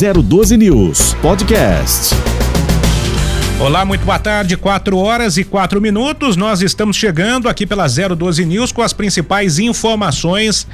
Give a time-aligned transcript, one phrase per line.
[0.00, 2.14] 012 News Podcast.
[3.60, 4.56] Olá, muito boa tarde.
[4.56, 6.38] 4 horas e quatro minutos.
[6.38, 10.66] Nós estamos chegando aqui pela 012 News com as principais informações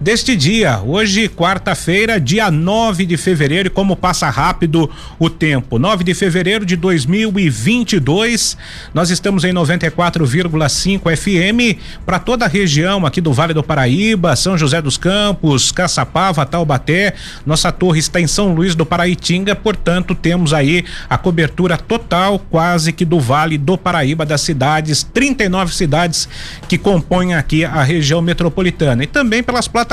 [0.00, 0.80] deste dia.
[0.80, 5.78] Hoje, quarta-feira, dia 9 de fevereiro, e como passa rápido o tempo.
[5.78, 8.56] 9 de fevereiro de 2022.
[8.92, 14.58] Nós estamos em 94,5 FM para toda a região aqui do Vale do Paraíba, São
[14.58, 17.14] José dos Campos, Caçapava, Taubaté.
[17.46, 22.92] Nossa torre está em São Luís do Paraitinga, portanto, temos aí a cobertura total quase
[22.92, 26.28] que do Vale do Paraíba, das cidades, 39 cidades
[26.68, 29.04] que compõem aqui a região metropolitana.
[29.04, 29.83] E também pelas plataformas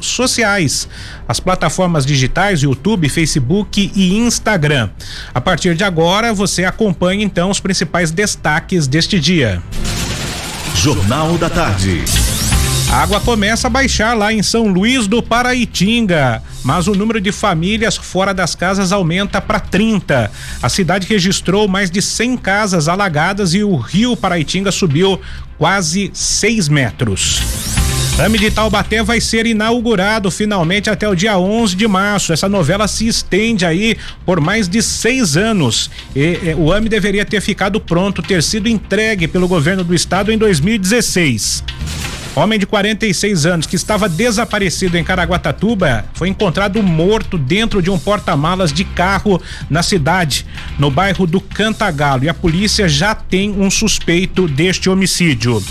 [0.00, 0.88] sociais,
[1.26, 4.90] as plataformas digitais, YouTube, Facebook e Instagram.
[5.34, 9.62] A partir de agora, você acompanha então os principais destaques deste dia.
[10.74, 12.02] Jornal da Tarde.
[12.90, 17.30] A água começa a baixar lá em São Luís do Paraitinga, mas o número de
[17.30, 20.28] famílias fora das casas aumenta para 30.
[20.60, 25.20] A cidade registrou mais de 100 casas alagadas e o rio Paraitinga subiu
[25.56, 27.89] quase 6 metros.
[28.20, 32.34] AME de Taubaté vai ser inaugurado finalmente até o dia 11 de março.
[32.34, 33.96] Essa novela se estende aí
[34.26, 35.90] por mais de seis anos.
[36.14, 40.30] E, e, o AME deveria ter ficado pronto, ter sido entregue pelo governo do estado
[40.30, 41.64] em 2016.
[42.36, 47.98] Homem de 46 anos que estava desaparecido em Caraguatatuba foi encontrado morto dentro de um
[47.98, 49.40] porta-malas de carro
[49.70, 50.44] na cidade,
[50.78, 52.24] no bairro do Cantagalo.
[52.24, 55.62] E a polícia já tem um suspeito deste homicídio.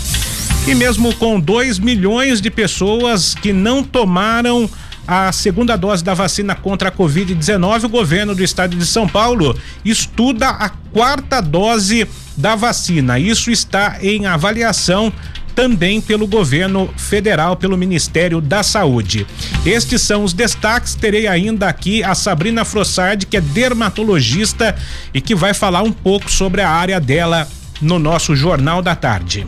[0.66, 4.68] E mesmo com 2 milhões de pessoas que não tomaram
[5.06, 9.58] a segunda dose da vacina contra a Covid-19, o governo do estado de São Paulo
[9.84, 13.18] estuda a quarta dose da vacina.
[13.18, 15.12] Isso está em avaliação
[15.54, 19.26] também pelo governo federal, pelo Ministério da Saúde.
[19.66, 20.94] Estes são os destaques.
[20.94, 24.76] Terei ainda aqui a Sabrina Frossard, que é dermatologista
[25.12, 27.48] e que vai falar um pouco sobre a área dela
[27.82, 29.46] no nosso Jornal da Tarde.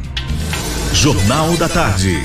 [0.94, 2.22] Jornal da Tarde.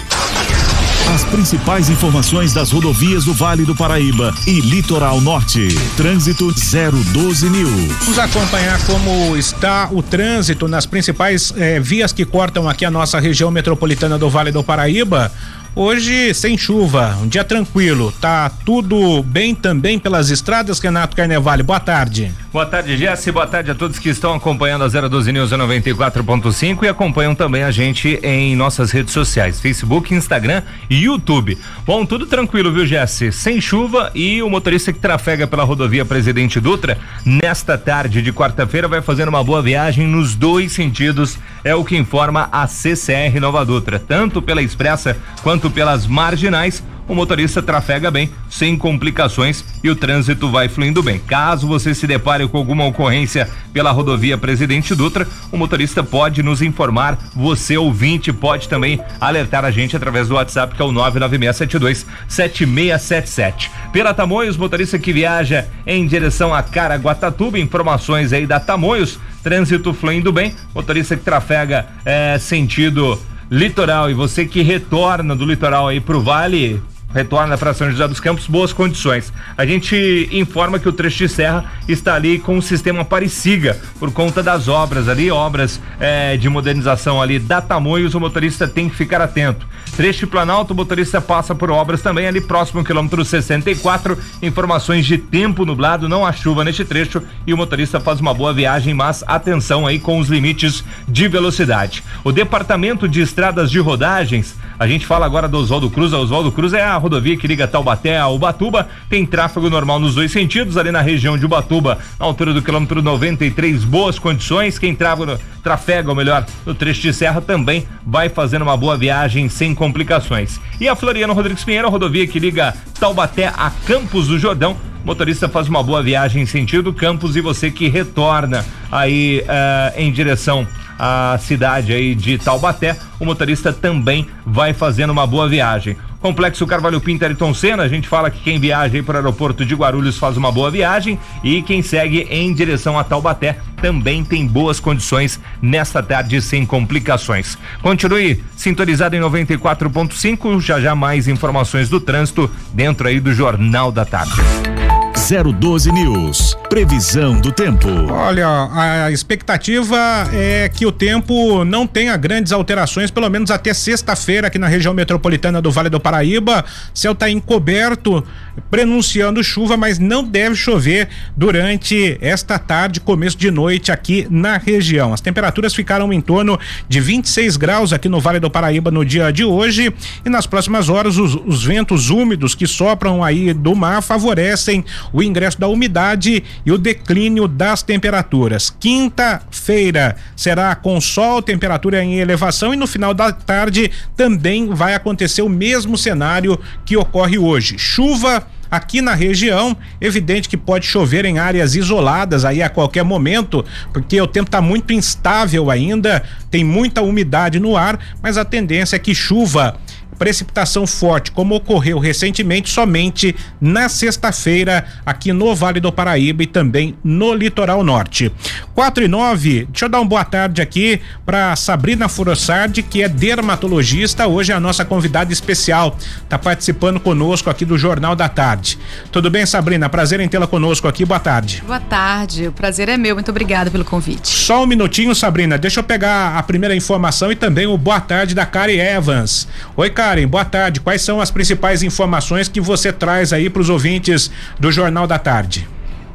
[1.15, 5.69] As principais informações das rodovias do Vale do Paraíba e Litoral Norte.
[5.95, 7.93] Trânsito 012 News.
[8.01, 13.19] Vamos acompanhar como está o trânsito nas principais eh, vias que cortam aqui a nossa
[13.19, 15.31] região metropolitana do Vale do Paraíba.
[15.79, 18.11] Hoje sem chuva, um dia tranquilo.
[18.19, 21.61] Tá tudo bem também pelas estradas, Renato Carnevale.
[21.61, 22.31] Boa tarde.
[22.51, 23.31] Boa tarde, Jesse.
[23.31, 27.69] Boa tarde a todos que estão acompanhando a 012 News 94.5 e acompanham também a
[27.69, 31.55] gente em nossas redes sociais, Facebook, Instagram e YouTube.
[31.85, 33.31] Bom, tudo tranquilo, viu, Jesse?
[33.31, 38.87] Sem chuva e o motorista que trafega pela rodovia Presidente Dutra nesta tarde de quarta-feira
[38.87, 43.65] vai fazer uma boa viagem nos dois sentidos, é o que informa a CCR Nova
[43.65, 49.95] Dutra, tanto pela expressa quanto pelas marginais o motorista trafega bem, sem complicações e o
[49.95, 51.19] trânsito vai fluindo bem.
[51.19, 56.61] Caso você se depare com alguma ocorrência pela rodovia Presidente Dutra, o motorista pode nos
[56.61, 57.17] informar.
[57.35, 63.71] Você, ouvinte, pode também alertar a gente através do WhatsApp, que é o 99672 7677.
[63.93, 70.31] Pela Tamoios, motorista que viaja em direção a Caraguatatuba, informações aí da Tamoios, trânsito fluindo
[70.31, 73.19] bem, motorista que trafega é, sentido
[73.49, 76.81] litoral e você que retorna do litoral aí pro vale,
[77.13, 79.31] retorna para São José dos Campos, boas condições.
[79.57, 84.11] A gente informa que o trecho de serra está ali com o sistema Pareciga, por
[84.11, 88.95] conta das obras ali, obras é, de modernização ali da Tamoios, o motorista tem que
[88.95, 89.65] ficar atento.
[89.95, 94.17] Trecho de Planalto, o motorista passa por obras também ali próximo ao quilômetro 64.
[94.41, 98.53] Informações de tempo nublado, não há chuva neste trecho e o motorista faz uma boa
[98.53, 102.03] viagem, mas atenção aí com os limites de velocidade.
[102.23, 106.51] O Departamento de Estradas de Rodagens, a gente fala agora do Oswaldo Cruz, a Oswaldo
[106.51, 110.77] Cruz é a rodovia que liga Taubaté a Ubatuba, tem tráfego normal nos dois sentidos,
[110.77, 114.77] ali na região de Ubatuba, na altura do quilômetro 93, boas condições.
[114.79, 119.49] Quem trava, trafega, ou melhor, no trecho de serra também vai fazendo uma boa viagem
[119.49, 120.59] sem complicações.
[120.79, 125.47] E a Floriano Rodrigues Pinheiro, a rodovia que liga Taubaté a Campos do Jordão, motorista
[125.47, 130.67] faz uma boa viagem em sentido Campos e você que retorna aí uh, em direção
[130.99, 135.95] à cidade aí de Taubaté, o motorista também vai fazendo uma boa viagem.
[136.21, 139.75] Complexo Carvalho Pinto Ayrton Senna, a gente fala que quem viaja para o aeroporto de
[139.75, 144.79] Guarulhos faz uma boa viagem e quem segue em direção a Taubaté também tem boas
[144.79, 147.57] condições nesta tarde sem complicações.
[147.81, 154.03] Continue sintonizado em 94.5, já já mais informações do trânsito dentro aí do Jornal da
[154.03, 155.06] Tarde.
[155.29, 157.87] 012 News Previsão do tempo.
[158.09, 159.97] Olha, a expectativa
[160.33, 164.93] é que o tempo não tenha grandes alterações, pelo menos até sexta-feira aqui na região
[164.93, 166.63] metropolitana do Vale do Paraíba.
[166.93, 168.23] Céu está encoberto,
[168.69, 175.13] prenunciando chuva, mas não deve chover durante esta tarde, começo de noite aqui na região.
[175.13, 179.31] As temperaturas ficaram em torno de 26 graus aqui no Vale do Paraíba no dia
[179.31, 179.93] de hoje
[180.25, 184.83] e nas próximas horas os, os ventos úmidos que sopram aí do mar favorecem
[185.17, 188.69] o ingresso da umidade e o declínio das temperaturas.
[188.79, 195.41] Quinta-feira será com sol, temperatura em elevação e no final da tarde também vai acontecer
[195.41, 197.79] o mesmo cenário que ocorre hoje.
[197.79, 199.75] Chuva aqui na região.
[199.99, 204.61] Evidente que pode chover em áreas isoladas aí a qualquer momento, porque o tempo está
[204.61, 206.21] muito instável ainda,
[206.51, 209.77] tem muita umidade no ar, mas a tendência é que chuva
[210.17, 216.95] precipitação forte, como ocorreu recentemente, somente na sexta-feira aqui no Vale do Paraíba e também
[217.03, 218.31] no litoral norte.
[218.73, 223.09] 4 e 9, deixa eu dar uma boa tarde aqui para Sabrina Furossardi, que é
[223.09, 225.95] dermatologista, hoje é a nossa convidada especial,
[226.27, 228.77] tá participando conosco aqui do Jornal da Tarde.
[229.11, 229.87] Tudo bem, Sabrina?
[229.89, 231.63] Prazer em tê-la conosco aqui, boa tarde.
[231.65, 234.27] Boa tarde, o prazer é meu, muito obrigada pelo convite.
[234.27, 238.33] Só um minutinho, Sabrina, deixa eu pegar a primeira informação e também o boa tarde
[238.33, 239.47] da Kari Evans.
[239.75, 240.06] Oi, Kari.
[240.07, 240.79] Karen, boa tarde.
[240.79, 245.19] Quais são as principais informações que você traz aí para os ouvintes do Jornal da
[245.19, 245.67] Tarde?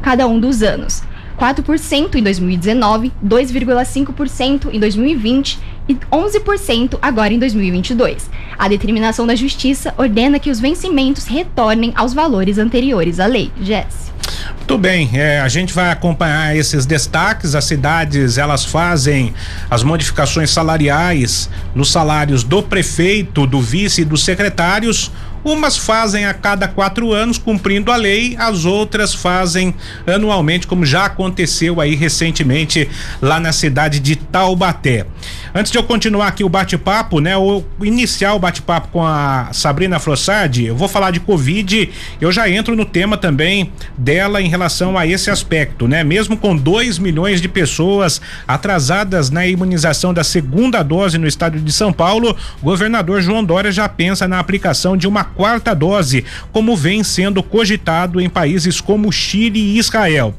[0.00, 1.02] cada um dos anos.
[1.40, 5.58] 4% em 2019, 2,5% em 2020
[5.88, 8.28] e 11% agora em 2022.
[8.58, 13.50] A determinação da Justiça ordena que os vencimentos retornem aos valores anteriores à lei.
[13.62, 14.10] Jesse.
[14.58, 17.54] Muito bem, é, a gente vai acompanhar esses destaques.
[17.54, 19.34] As cidades elas fazem
[19.68, 25.10] as modificações salariais nos salários do prefeito, do vice e dos secretários.
[25.44, 29.74] Umas fazem a cada quatro anos, cumprindo a lei, as outras fazem
[30.06, 32.88] anualmente, como já aconteceu aí recentemente
[33.22, 35.06] lá na cidade de Taubaté.
[35.54, 37.36] Antes de eu continuar aqui o bate-papo, né?
[37.36, 41.90] O iniciar o bate-papo com a Sabrina Frossardi, eu vou falar de Covid,
[42.20, 46.04] eu já entro no tema também dela em relação a esse aspecto, né?
[46.04, 51.72] Mesmo com 2 milhões de pessoas atrasadas na imunização da segunda dose no estado de
[51.72, 56.76] São Paulo, o governador João Dória já pensa na aplicação de uma quarta dose, como
[56.76, 60.34] vem sendo cogitado em países como Chile e Israel.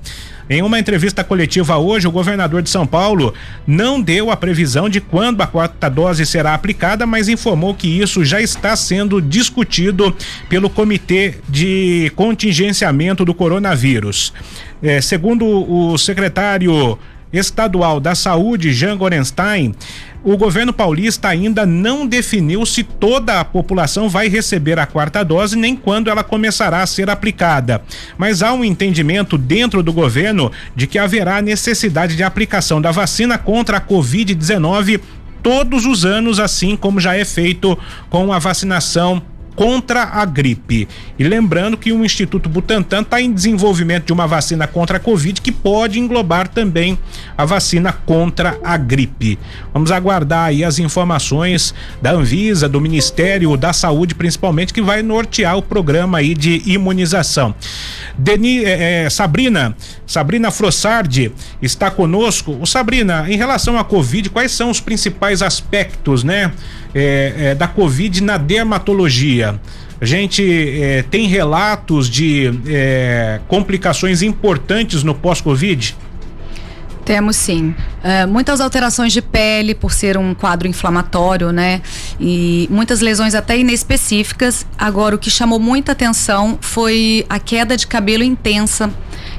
[0.50, 3.34] Em uma entrevista coletiva hoje, o governador de São Paulo
[3.66, 8.26] não deu a previsão de quando a quarta dose será aplicada, mas informou que isso
[8.26, 10.14] já está sendo discutido
[10.50, 14.34] pelo Comitê de Contingenciamento do Coronavírus.
[14.84, 17.00] É, segundo o secretário
[17.32, 19.74] estadual da Saúde, Jean Gorenstein,
[20.24, 25.58] o governo paulista ainda não definiu se toda a população vai receber a quarta dose
[25.58, 27.82] nem quando ela começará a ser aplicada.
[28.18, 33.38] Mas há um entendimento dentro do governo de que haverá necessidade de aplicação da vacina
[33.38, 35.02] contra a Covid-19
[35.42, 37.78] todos os anos, assim como já é feito
[38.10, 39.24] com a vacinação
[39.62, 40.88] contra a gripe.
[41.20, 45.40] E lembrando que o Instituto Butantan está em desenvolvimento de uma vacina contra a Covid
[45.40, 46.98] que pode englobar também
[47.38, 49.38] a vacina contra a gripe.
[49.72, 55.56] Vamos aguardar aí as informações da Anvisa, do Ministério da Saúde, principalmente, que vai nortear
[55.56, 57.54] o programa aí de imunização.
[58.18, 59.76] Deni, é, é, Sabrina,
[60.12, 62.58] Sabrina Frossardi está conosco.
[62.60, 66.52] O Sabrina, em relação à Covid, quais são os principais aspectos, né,
[66.94, 69.60] é, é, da Covid na dermatologia?
[70.02, 70.44] A gente
[70.82, 75.96] é, tem relatos de é, complicações importantes no pós-Covid?
[77.06, 77.74] Temos sim.
[78.04, 81.82] Uh, muitas alterações de pele por ser um quadro inflamatório, né?
[82.20, 84.66] E muitas lesões até inespecíficas.
[84.78, 88.92] Agora, o que chamou muita atenção foi a queda de cabelo intensa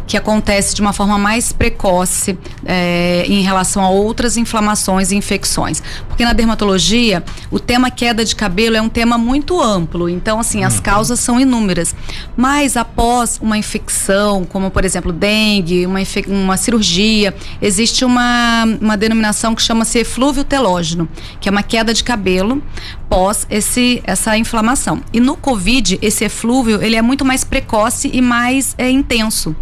[0.07, 5.83] que acontece de uma forma mais precoce é, em relação a outras inflamações e infecções.
[6.09, 10.09] Porque na dermatologia, o tema queda de cabelo é um tema muito amplo.
[10.09, 10.83] Então, assim, as uhum.
[10.83, 11.95] causas são inúmeras.
[12.37, 19.55] Mas após uma infecção, como por exemplo dengue, uma, uma cirurgia, existe uma, uma denominação
[19.55, 21.09] que chama-se eflúvio telógeno,
[21.41, 22.63] que é uma queda de cabelo
[23.09, 25.03] pós esse, essa inflamação.
[25.13, 29.55] E no Covid, esse eflúvio, ele é muito mais precoce e mais é, intenso.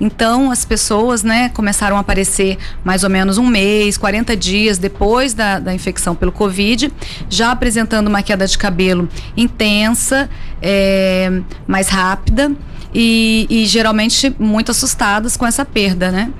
[0.00, 5.34] Então, as pessoas, né, começaram a aparecer mais ou menos um mês, 40 dias depois
[5.34, 6.92] da, da infecção pelo Covid,
[7.28, 10.28] já apresentando uma queda de cabelo intensa,
[10.60, 12.52] é, mais rápida
[12.94, 16.32] e, e geralmente muito assustadas com essa perda, né?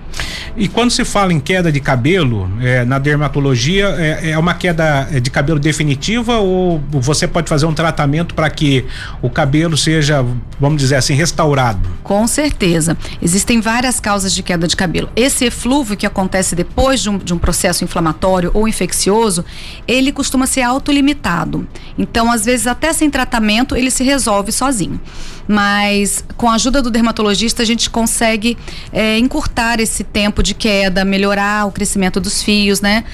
[0.57, 5.05] E quando se fala em queda de cabelo, é, na dermatologia, é, é, uma queda
[5.23, 8.85] de cabelo definitiva ou você pode fazer um tratamento para que
[9.23, 10.25] o cabelo seja,
[10.59, 11.89] vamos dizer assim, restaurado?
[12.03, 12.97] Com certeza.
[13.23, 15.09] Existem várias causas de queda de cabelo.
[15.15, 19.45] Esse eflúvio que acontece depois de um, de um processo inflamatório ou infeccioso,
[19.87, 21.69] ele costuma ser autolimitado.
[21.97, 25.01] Então, às vezes, até sem tratamento, ele se resolve sozinho.
[25.49, 28.57] Mas com a ajuda do dermatologista, a gente consegue
[28.93, 33.05] é, encurtar esse tempo de queda, melhorar o crescimento dos fios, né?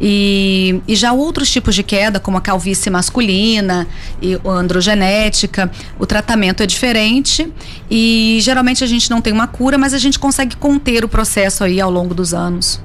[0.00, 3.86] E, e, já outros tipos de queda, como a calvície masculina
[4.22, 7.52] e androgenética, o tratamento é diferente
[7.90, 11.64] e geralmente a gente não tem uma cura, mas a gente consegue conter o processo
[11.64, 12.80] aí ao longo dos anos.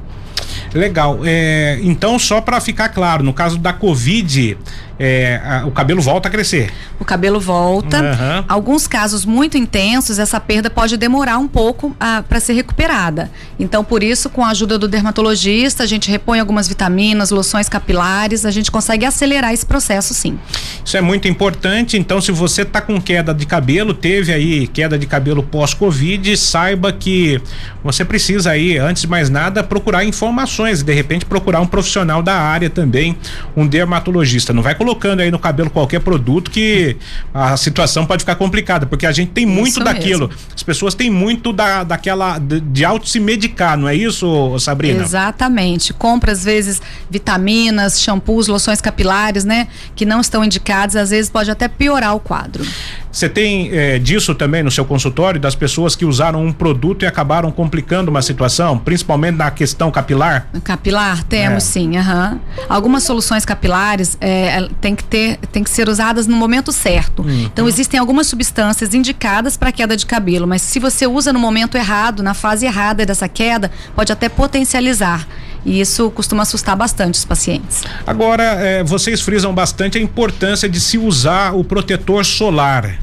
[0.73, 1.19] Legal.
[1.23, 4.57] É, então, só para ficar claro, no caso da Covid,
[4.99, 6.71] é, a, o cabelo volta a crescer.
[6.99, 8.01] O cabelo volta.
[8.01, 8.45] Uhum.
[8.47, 11.95] Alguns casos muito intensos, essa perda pode demorar um pouco
[12.29, 13.31] para ser recuperada.
[13.59, 18.45] Então, por isso, com a ajuda do dermatologista, a gente repõe algumas vitaminas, loções capilares,
[18.45, 20.37] a gente consegue acelerar esse processo, sim.
[20.83, 21.97] Isso é muito importante.
[21.97, 26.91] Então, se você está com queda de cabelo, teve aí queda de cabelo pós-Covid, saiba
[26.91, 27.41] que
[27.83, 32.21] você precisa aí, antes de mais nada, procurar informações e de repente procurar um profissional
[32.21, 33.17] da área também,
[33.55, 34.53] um dermatologista.
[34.53, 36.97] Não vai colocando aí no cabelo qualquer produto que
[37.33, 40.27] a situação pode ficar complicada, porque a gente tem muito isso daquilo.
[40.27, 40.43] Mesmo.
[40.53, 45.01] As pessoas têm muito da, daquela de, de auto se medicar, não é isso, Sabrina?
[45.01, 45.93] Exatamente.
[45.93, 51.49] Compra às vezes vitaminas, shampoos, loções capilares, né, que não estão indicados, às vezes pode
[51.49, 52.65] até piorar o quadro.
[53.13, 57.05] Você tem é, disso também no seu consultório, das pessoas que usaram um produto e
[57.05, 60.47] acabaram complicando uma situação, principalmente na questão capilar?
[60.63, 61.67] Capilar, temos é.
[61.67, 61.95] sim.
[61.95, 62.39] Uhum.
[62.67, 67.21] Algumas soluções capilares é, tem, que ter, tem que ser usadas no momento certo.
[67.21, 67.43] Uhum.
[67.43, 71.77] Então, existem algumas substâncias indicadas para queda de cabelo, mas se você usa no momento
[71.77, 75.27] errado, na fase errada dessa queda, pode até potencializar.
[75.65, 77.83] E isso costuma assustar bastante os pacientes.
[78.05, 82.99] Agora, é, vocês frisam bastante a importância de se usar o protetor solar.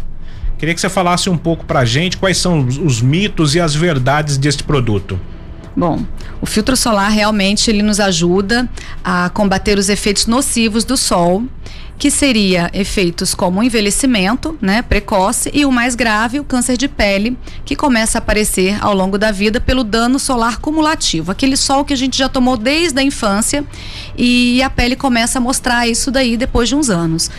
[0.59, 3.75] Queria que você falasse um pouco pra gente quais são os, os mitos e as
[3.75, 5.19] verdades deste produto.
[5.75, 6.05] Bom,
[6.43, 8.69] o filtro solar realmente ele nos ajuda
[9.02, 11.45] a combater os efeitos nocivos do sol
[12.00, 17.37] que seria efeitos como envelhecimento, né, precoce e o mais grave, o câncer de pele,
[17.62, 21.92] que começa a aparecer ao longo da vida pelo dano solar cumulativo, aquele sol que
[21.92, 23.62] a gente já tomou desde a infância
[24.16, 27.30] e a pele começa a mostrar isso daí depois de uns anos.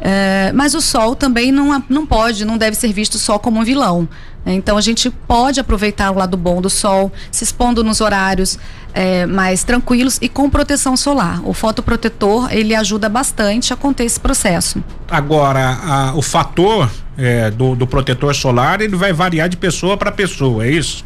[0.00, 3.64] É, mas o sol também não, não pode, não deve ser visto só como um
[3.64, 4.08] vilão.
[4.46, 8.58] Então a gente pode aproveitar o lado bom do sol, se expondo nos horários
[8.94, 11.40] é, mais tranquilos e com proteção solar.
[11.44, 14.82] O fotoprotetor ele ajuda bastante a conter esse processo.
[15.10, 20.10] Agora, a, o fator é, do, do protetor solar ele vai variar de pessoa para
[20.10, 21.04] pessoa, é isso?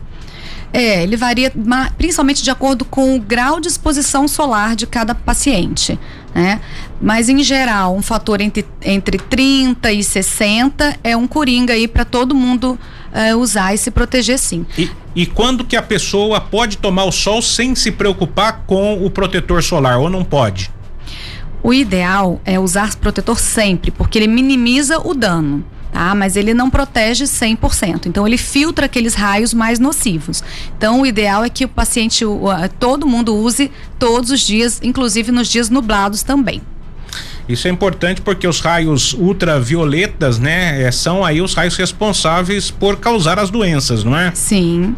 [0.72, 1.52] É, ele varia
[1.98, 5.98] principalmente de acordo com o grau de exposição solar de cada paciente,
[6.34, 6.62] né?
[6.98, 12.06] Mas em geral, um fator entre, entre 30 e 60 é um coringa aí para
[12.06, 12.78] todo mundo
[13.12, 14.66] uh, usar e se proteger sim.
[14.76, 19.10] E, e quando que a pessoa pode tomar o sol sem se preocupar com o
[19.10, 20.70] protetor solar ou não pode?
[21.62, 25.64] O ideal é usar protetor sempre, porque ele minimiza o dano.
[25.92, 26.14] Tá?
[26.14, 28.06] Mas ele não protege 100%.
[28.06, 30.42] Então ele filtra aqueles raios mais nocivos.
[30.76, 32.24] Então o ideal é que o paciente,
[32.80, 36.62] todo mundo use todos os dias, inclusive nos dias nublados também.
[37.48, 42.96] Isso é importante porque os raios ultravioletas, né, é, são aí os raios responsáveis por
[42.96, 44.32] causar as doenças, não é?
[44.34, 44.94] Sim.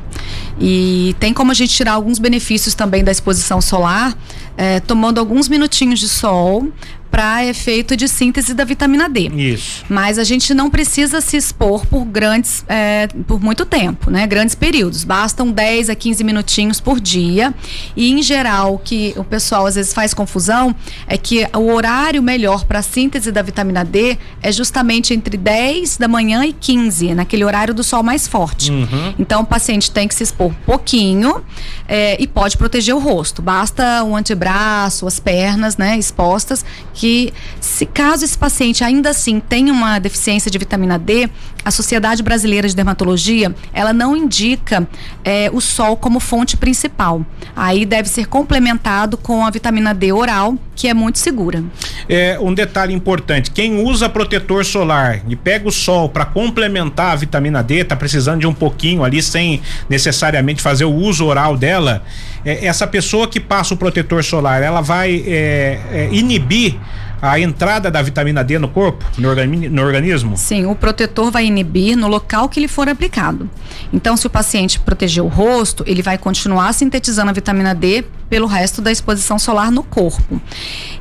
[0.61, 4.17] E tem como a gente tirar alguns benefícios também da exposição solar,
[4.57, 6.69] é, tomando alguns minutinhos de sol
[7.14, 9.28] para efeito de síntese da vitamina D.
[9.28, 9.85] Isso.
[9.88, 14.26] Mas a gente não precisa se expor por grandes, é, por muito tempo, né?
[14.26, 15.04] Grandes períodos.
[15.04, 17.54] Bastam 10 a 15 minutinhos por dia.
[17.94, 20.75] E em geral, o que o pessoal às vezes faz confusão
[21.06, 26.09] é que o horário melhor para síntese da vitamina D é justamente entre 10 da
[26.09, 28.73] manhã e 15, naquele horário do sol mais forte.
[28.73, 29.14] Uhum.
[29.21, 31.44] Então o paciente tem que se expor pouquinho
[31.87, 33.40] é, e pode proteger o rosto.
[33.40, 39.39] Basta um antebraço, as pernas, né, expostas, que que se caso esse paciente ainda assim
[39.39, 41.29] tenha uma deficiência de vitamina D,
[41.63, 44.89] a Sociedade Brasileira de Dermatologia ela não indica
[45.23, 47.23] é, o sol como fonte principal.
[47.55, 51.62] Aí deve ser complementado com a vitamina D oral, que é muito segura.
[52.09, 57.16] É um detalhe importante: quem usa protetor solar e pega o sol para complementar a
[57.16, 62.02] vitamina D, está precisando de um pouquinho ali sem necessariamente fazer o uso oral dela.
[62.45, 66.76] É, essa pessoa que passa o protetor solar, ela vai é, é inibir
[67.25, 70.37] a entrada da vitamina D no corpo, no, organi no organismo?
[70.37, 73.49] Sim, o protetor vai inibir no local que ele for aplicado.
[73.93, 78.47] Então, se o paciente proteger o rosto, ele vai continuar sintetizando a vitamina D pelo
[78.47, 80.38] resto da exposição solar no corpo.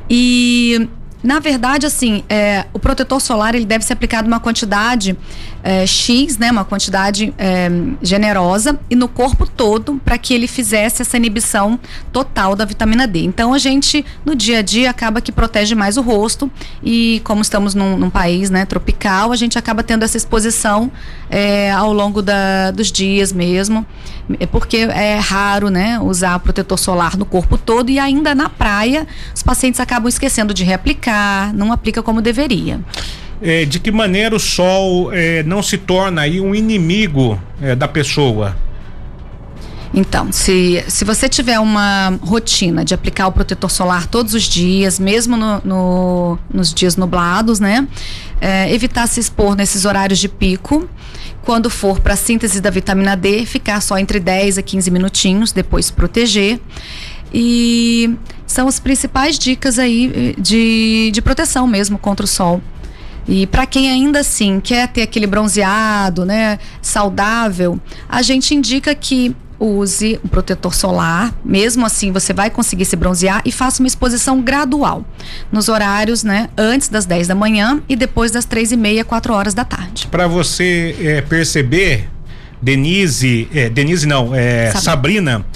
[0.08, 0.88] E
[1.24, 5.16] na verdade, assim, é, o protetor solar ele deve ser aplicado uma quantidade
[5.62, 7.70] é, X, né, uma quantidade é,
[8.02, 11.80] generosa e no corpo todo para que ele fizesse essa inibição
[12.12, 13.20] total da vitamina D.
[13.20, 16.50] Então a gente no dia a dia acaba que protege mais o rosto
[16.82, 20.92] e como estamos num, num país né, tropical, a gente acaba tendo essa exposição
[21.30, 23.86] é, ao longo da, dos dias mesmo,
[24.40, 29.06] é porque é raro, né, usar protetor solar no corpo todo e ainda na praia
[29.34, 32.80] os pacientes acabam esquecendo de reaplicar, não aplica como deveria
[33.44, 37.86] é, de que maneira o sol é, não se torna aí um inimigo é, da
[37.86, 38.56] pessoa?
[39.96, 44.98] Então, se, se você tiver uma rotina de aplicar o protetor solar todos os dias,
[44.98, 47.86] mesmo no, no, nos dias nublados, né?
[48.40, 50.88] É, evitar se expor nesses horários de pico.
[51.42, 55.92] Quando for para síntese da vitamina D, ficar só entre 10 a 15 minutinhos, depois
[55.92, 56.60] proteger.
[57.32, 58.16] E
[58.48, 62.60] são as principais dicas aí eh, de, de proteção mesmo contra o sol.
[63.28, 69.34] E para quem ainda assim quer ter aquele bronzeado, né, saudável, a gente indica que
[69.64, 71.34] use um protetor solar.
[71.44, 75.04] Mesmo assim, você vai conseguir se bronzear e faça uma exposição gradual
[75.50, 79.32] nos horários, né, antes das 10 da manhã e depois das três e meia, 4
[79.32, 80.06] horas da tarde.
[80.08, 82.08] Para você é, perceber,
[82.60, 85.46] Denise, é, Denise não, é, Sabrina, Sabrina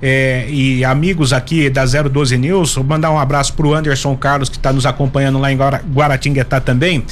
[0.00, 2.74] é, e amigos aqui da 012 News.
[2.74, 7.04] Vou mandar um abraço pro Anderson Carlos, que está nos acompanhando lá em Guaratinguetá também.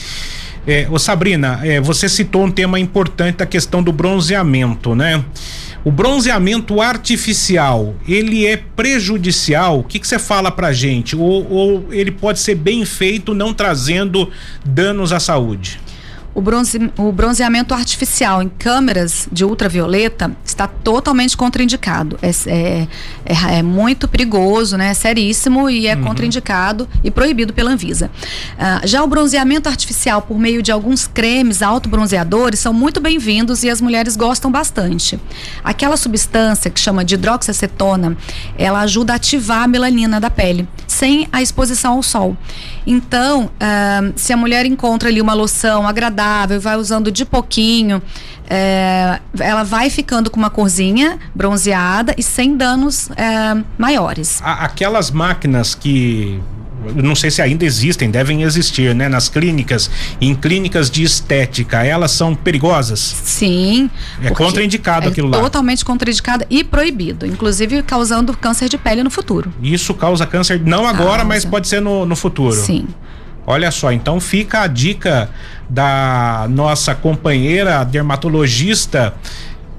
[0.66, 5.24] É, ô Sabrina, é, você citou um tema importante da questão do bronzeamento, né?
[5.86, 9.78] O bronzeamento artificial, ele é prejudicial?
[9.78, 11.14] O que você fala pra gente?
[11.14, 14.28] Ou, ou ele pode ser bem feito, não trazendo
[14.64, 15.78] danos à saúde?
[16.36, 22.18] O, bronze, o bronzeamento artificial em câmeras de ultravioleta está totalmente contraindicado.
[22.20, 22.88] É, é,
[23.24, 24.90] é, é muito perigoso, né?
[24.90, 26.04] É seríssimo e é uhum.
[26.04, 28.10] contraindicado e proibido pela Anvisa.
[28.58, 33.70] Uh, já o bronzeamento artificial por meio de alguns cremes autobronzeadores são muito bem-vindos e
[33.70, 35.18] as mulheres gostam bastante.
[35.64, 38.14] Aquela substância que chama de hidroxacetona,
[38.58, 42.36] ela ajuda a ativar a melanina da pele, sem a exposição ao sol.
[42.86, 46.25] Então, uh, se a mulher encontra ali uma loção agradável,
[46.60, 48.02] vai usando de pouquinho,
[48.48, 54.40] é, ela vai ficando com uma corzinha bronzeada e sem danos é, maiores.
[54.42, 56.40] Aquelas máquinas que
[56.94, 59.08] não sei se ainda existem, devem existir, né?
[59.08, 63.00] Nas clínicas, em clínicas de estética, elas são perigosas?
[63.00, 63.90] Sim.
[64.22, 65.40] É contraindicado é aquilo lá.
[65.40, 69.52] Totalmente contraindicado e proibido, inclusive causando câncer de pele no futuro.
[69.62, 70.98] Isso causa câncer, não causa.
[70.98, 72.54] agora, mas pode ser no, no futuro.
[72.54, 72.86] Sim.
[73.46, 75.30] Olha só, então fica a dica
[75.68, 79.14] da nossa companheira dermatologista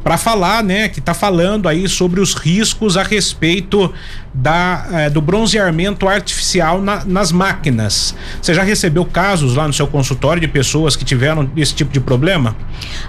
[0.08, 3.94] para falar, né, que está falando aí sobre os riscos a respeito
[4.34, 8.16] da, eh, do bronzeamento artificial na, nas máquinas.
[8.42, 12.00] Você já recebeu casos lá no seu consultório de pessoas que tiveram esse tipo de
[12.00, 12.56] problema?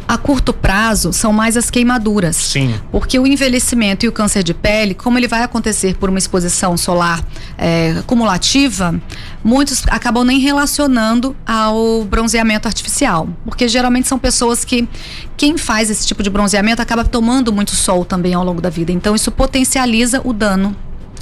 [0.09, 2.35] A curto prazo são mais as queimaduras.
[2.35, 2.75] Sim.
[2.91, 6.77] Porque o envelhecimento e o câncer de pele, como ele vai acontecer por uma exposição
[6.77, 7.23] solar
[7.59, 8.99] eh, cumulativa,
[9.45, 13.29] muitos acabam nem relacionando ao bronzeamento artificial.
[13.45, 14.89] Porque geralmente são pessoas que
[15.37, 18.91] quem faz esse tipo de bronzeamento acaba tomando muito sol também ao longo da vida.
[18.91, 20.75] Então isso potencializa o dano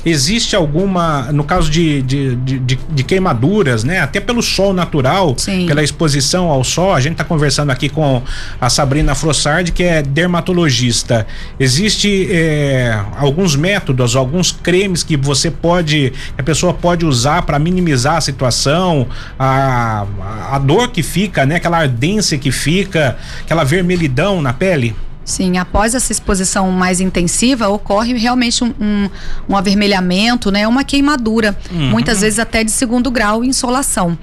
[0.07, 3.99] Existe alguma, no caso de, de, de, de, queimaduras, né?
[3.99, 5.67] Até pelo sol natural, Sim.
[5.67, 8.23] pela exposição ao sol, a gente está conversando aqui com
[8.61, 11.27] a Sabrina Frossard, que é dermatologista.
[11.59, 18.15] Existe é, alguns métodos, alguns cremes que você pode, a pessoa pode usar para minimizar
[18.15, 20.07] a situação, a,
[20.53, 21.57] a dor que fica, né?
[21.57, 24.95] Aquela ardência que fica, aquela vermelhidão na pele?
[25.27, 29.11] Sim, após essa exposição mais intensiva, ocorre realmente um, um,
[29.49, 30.69] um avermelhamento, né?
[30.69, 31.91] Uma queimadura, uhum.
[31.91, 34.17] muitas vezes até de segundo grau insolação.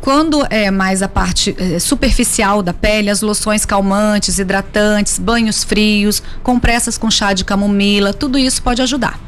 [0.00, 6.22] quando é mais a parte é, superficial da pele, as loções calmantes, hidratantes, banhos frios,
[6.44, 9.18] compressas com chá de camomila, tudo isso pode ajudar.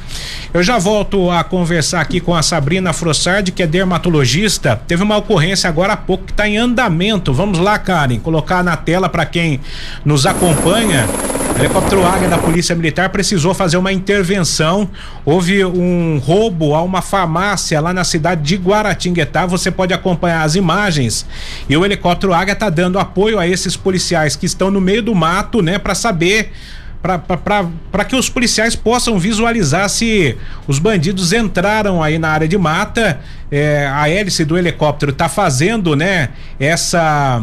[0.55, 4.81] Eu já volto a conversar aqui com a Sabrina Frossard, que é dermatologista.
[4.87, 7.33] Teve uma ocorrência agora há pouco que está em andamento.
[7.35, 9.61] Vamos lá, Karen, colocar na tela para quem
[10.05, 11.07] nos acompanha.
[11.55, 14.89] O helicóptero Águia da Polícia Militar precisou fazer uma intervenção.
[15.25, 19.45] Houve um roubo a uma farmácia lá na cidade de Guaratinguetá.
[19.47, 21.27] Você pode acompanhar as imagens.
[21.69, 25.15] E o helicóptero Águia está dando apoio a esses policiais que estão no meio do
[25.15, 26.53] mato, né, para saber
[27.01, 30.37] para que os policiais possam visualizar se
[30.67, 33.21] os bandidos entraram aí na área de mata.
[33.51, 37.43] É, a hélice do helicóptero está fazendo, né, essa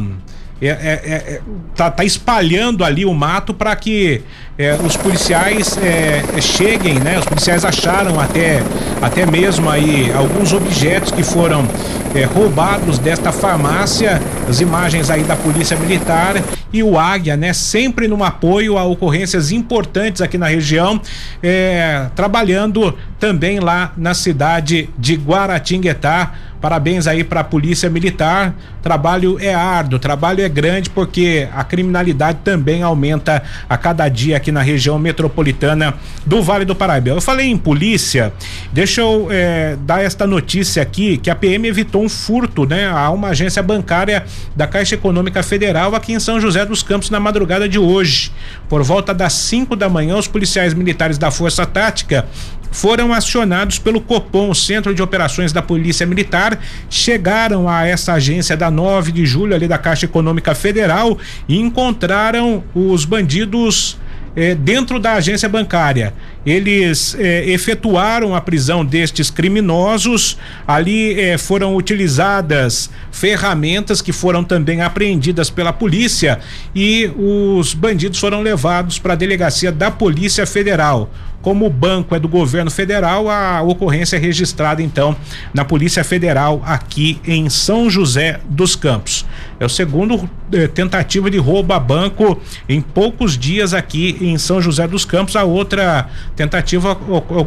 [0.62, 1.42] é, é, é, é,
[1.76, 4.22] tá, tá, espalhando ali o mato para que
[4.58, 5.78] é, os policiais
[6.42, 7.20] cheguem, né?
[7.20, 8.64] Os policiais acharam até,
[9.02, 11.68] até mesmo aí alguns objetos que foram
[12.34, 16.42] roubados desta farmácia, as imagens aí da polícia militar
[16.72, 17.52] e o Águia, né?
[17.52, 21.02] Sempre no apoio a ocorrências importantes aqui na região,
[22.16, 26.34] trabalhando também lá na cidade de Guaratinguetá
[26.66, 28.56] Parabéns aí para a Polícia Militar.
[28.82, 34.52] Trabalho é árduo, trabalho é grande porque a criminalidade também aumenta a cada dia aqui
[34.52, 35.94] na região metropolitana
[36.26, 37.10] do Vale do Paraíba.
[37.10, 38.34] Eu falei em polícia,
[38.74, 43.12] deixa eu é, dar esta notícia aqui que a PM evitou um furto, né, a
[43.12, 44.26] uma agência bancária
[44.56, 48.32] da Caixa Econômica Federal aqui em São José dos Campos na madrugada de hoje.
[48.68, 52.26] Por volta das 5 da manhã, os policiais militares da Força Tática
[52.76, 56.60] foram acionados pelo Copom, Centro de Operações da Polícia Militar,
[56.90, 62.62] chegaram a essa agência da 9 de julho ali da Caixa Econômica Federal e encontraram
[62.76, 63.98] os bandidos
[64.36, 66.14] eh, dentro da agência bancária.
[66.46, 70.38] Eles eh, efetuaram a prisão destes criminosos.
[70.68, 76.40] Ali eh, foram utilizadas ferramentas que foram também apreendidas pela polícia
[76.76, 81.10] e os bandidos foram levados para a delegacia da Polícia Federal.
[81.46, 85.16] Como o banco é do governo federal, a ocorrência é registrada então
[85.54, 89.24] na Polícia Federal aqui em São José dos Campos.
[89.60, 94.60] É o segundo eh, tentativa de roubo a banco em poucos dias aqui em São
[94.60, 95.36] José dos Campos.
[95.36, 96.94] A outra tentativa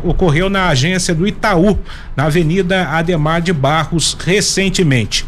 [0.05, 1.77] ocorreu na agência do Itaú,
[2.15, 5.27] na Avenida Ademar de Barros, recentemente.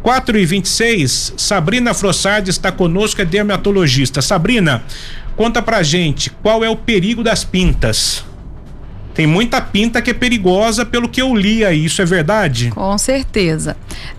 [0.00, 4.22] 4 e 26 Sabrina Frossard está conosco, é dermatologista.
[4.22, 4.84] Sabrina,
[5.36, 8.24] Conta pra gente qual é o perigo das pintas.
[9.14, 12.70] Tem muita pinta que é perigosa pelo que eu li aí, isso é verdade?
[12.70, 13.76] Com certeza.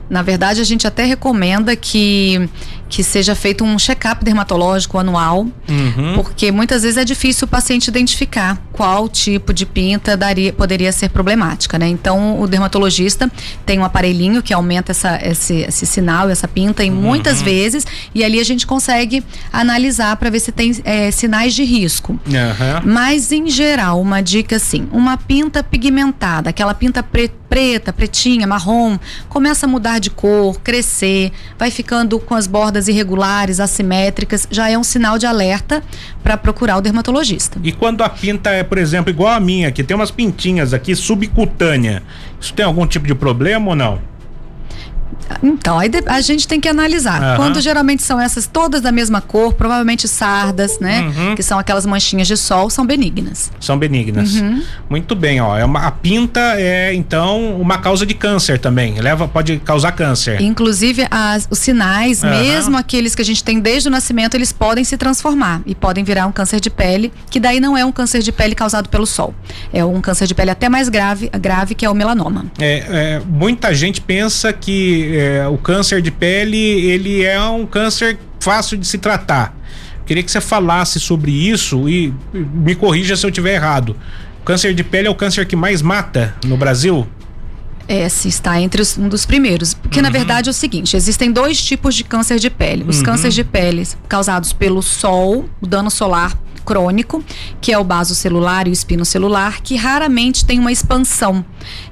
[0.09, 2.47] Na verdade, a gente até recomenda que
[2.93, 6.13] que seja feito um check-up dermatológico anual, uhum.
[6.13, 11.09] porque muitas vezes é difícil o paciente identificar qual tipo de pinta daria, poderia ser
[11.09, 11.87] problemática, né?
[11.87, 13.31] Então, o dermatologista
[13.65, 17.01] tem um aparelhinho que aumenta essa, esse, esse sinal, essa pinta, em uhum.
[17.01, 21.63] muitas vezes, e ali a gente consegue analisar para ver se tem é, sinais de
[21.63, 22.13] risco.
[22.27, 22.91] Uhum.
[22.91, 28.97] Mas, em geral, uma dica assim: uma pinta pigmentada, aquela pinta preta preta, pretinha, marrom,
[29.29, 34.75] começa a mudar de cor, crescer, vai ficando com as bordas irregulares, assimétricas, já é
[34.75, 35.83] um sinal de alerta
[36.23, 37.59] para procurar o dermatologista.
[37.63, 40.95] E quando a pinta é, por exemplo, igual a minha, que tem umas pintinhas aqui
[40.95, 42.01] subcutânea,
[42.41, 44.12] isso tem algum tipo de problema ou não?
[45.41, 47.21] Então, aí a gente tem que analisar.
[47.21, 47.35] Uhum.
[47.35, 51.01] Quando geralmente são essas todas da mesma cor, provavelmente sardas, né?
[51.01, 51.35] Uhum.
[51.35, 53.51] Que são aquelas manchinhas de sol, são benignas.
[53.59, 54.35] São benignas.
[54.35, 54.63] Uhum.
[54.89, 55.57] Muito bem, ó.
[55.57, 58.99] É uma, a pinta é, então, uma causa de câncer também.
[58.99, 60.41] Leva, pode causar câncer.
[60.41, 64.83] Inclusive, as, os sinais, mesmo aqueles que a gente tem desde o nascimento, eles podem
[64.83, 68.21] se transformar e podem virar um câncer de pele, que daí não é um câncer
[68.21, 69.33] de pele causado pelo sol.
[69.71, 72.45] É um câncer de pele até mais grave, grave que é o melanoma.
[72.59, 78.17] É, é muita gente pensa que é, o câncer de pele ele é um câncer
[78.39, 79.55] fácil de se tratar.
[80.05, 83.95] Queria que você falasse sobre isso e me corrija se eu estiver errado.
[84.41, 87.07] O câncer de pele é o câncer que mais mata no Brasil?
[87.87, 89.73] É, sim, está entre os, um dos primeiros.
[89.73, 90.03] Porque, uhum.
[90.03, 92.85] na verdade, é o seguinte: existem dois tipos de câncer de pele.
[92.87, 93.03] Os uhum.
[93.03, 97.23] cânceres de pele causados pelo sol, o dano solar crônico,
[97.61, 101.43] que é o baso celular e o espino celular, que raramente tem uma expansão.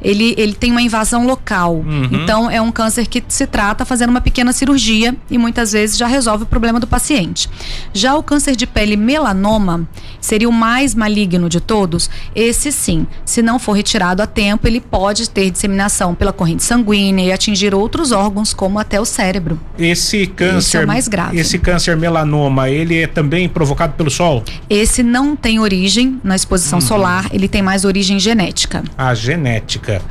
[0.02, 1.76] Ele, ele tem uma invasão local.
[1.76, 2.10] Uhum.
[2.12, 6.08] Então, é um câncer que se trata fazendo uma pequena cirurgia e muitas vezes já
[6.08, 7.50] resolve o problema do paciente.
[7.94, 9.88] Já o câncer de pele melanoma
[10.20, 12.10] seria o mais maligno de todos.
[12.36, 17.26] Esse sim, se não for retirado a tempo, ele pode ter disseminação pela corrente sanguínea
[17.26, 19.60] e atingir outros órgãos, como até o cérebro.
[19.78, 20.58] Esse câncer.
[20.58, 21.40] Esse é mais grave.
[21.40, 24.44] Esse câncer melanoma, ele é também provocado pelo sol?
[24.70, 26.86] Esse não tem origem na exposição uhum.
[26.86, 28.84] solar, ele tem mais origem genética.
[28.98, 30.02] A genética.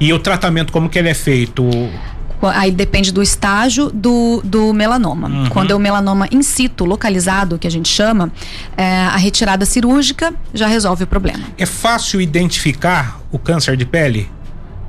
[0.00, 1.64] E o tratamento, como que ele é feito?
[2.42, 5.28] Aí depende do estágio do, do melanoma.
[5.28, 5.48] Uhum.
[5.48, 8.30] Quando é o melanoma in situ, localizado, que a gente chama,
[8.76, 11.44] é, a retirada cirúrgica já resolve o problema.
[11.56, 14.30] É fácil identificar o câncer de pele?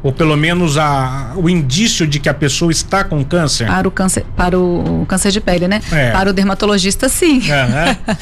[0.04, 3.68] Ou pelo menos a, o indício de que a pessoa está com câncer?
[3.68, 5.82] Para o câncer, para o, câncer de pele, né?
[5.92, 6.12] É.
[6.12, 7.40] Para o dermatologista, sim.
[7.40, 8.16] Uhum.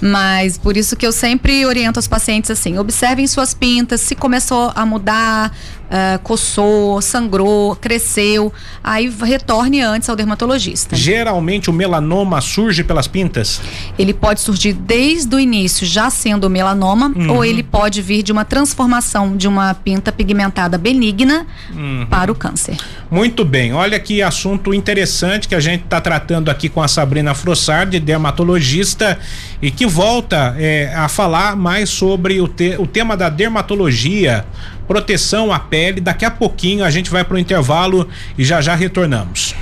[0.10, 4.72] Mas por isso que eu sempre oriento os pacientes assim: observem suas pintas, se começou
[4.74, 5.52] a mudar,
[5.94, 8.52] uh, coçou, sangrou, cresceu,
[8.82, 10.96] aí retorne antes ao dermatologista.
[10.96, 13.60] Geralmente o melanoma surge pelas pintas?
[13.96, 17.36] Ele pode surgir desde o início, já sendo melanoma, uhum.
[17.36, 22.06] ou ele pode vir de uma transformação de uma pinta pigmentada benigna uhum.
[22.10, 22.76] para o câncer.
[23.10, 27.34] Muito bem, olha que assunto interessante que a gente está tratando aqui com a Sabrina
[27.34, 29.18] Frossard, dermatologista,
[29.64, 34.44] e que volta é, a falar mais sobre o, te, o tema da dermatologia
[34.86, 36.02] proteção à pele.
[36.02, 39.54] Daqui a pouquinho a gente vai para o intervalo e já já retornamos.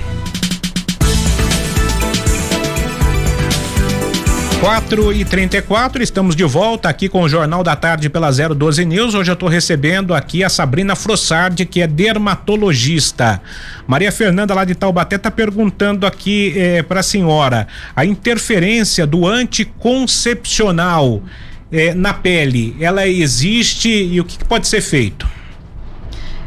[4.63, 9.13] 4 e 34 estamos de volta aqui com o Jornal da Tarde pela 012 News.
[9.13, 13.41] Hoje eu estou recebendo aqui a Sabrina Frossardi, que é dermatologista.
[13.85, 19.27] Maria Fernanda, lá de Taubaté, está perguntando aqui eh, para a senhora a interferência do
[19.27, 21.21] anticoncepcional
[21.69, 25.27] é, na pele, ela existe e o que, que pode ser feito?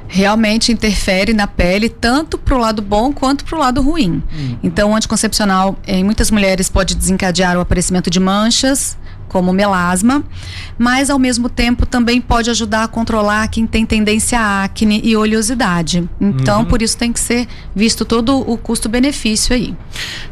[0.08, 4.22] Realmente interfere na pele tanto para o lado bom quanto para o lado ruim.
[4.32, 4.56] Hum.
[4.62, 8.96] Então, o anticoncepcional em muitas mulheres pode desencadear o aparecimento de manchas,
[9.28, 10.24] como melasma,
[10.78, 15.16] mas ao mesmo tempo também pode ajudar a controlar quem tem tendência à acne e
[15.16, 16.08] oleosidade.
[16.20, 16.64] Então, uhum.
[16.64, 19.74] por isso tem que ser visto todo o custo-benefício aí.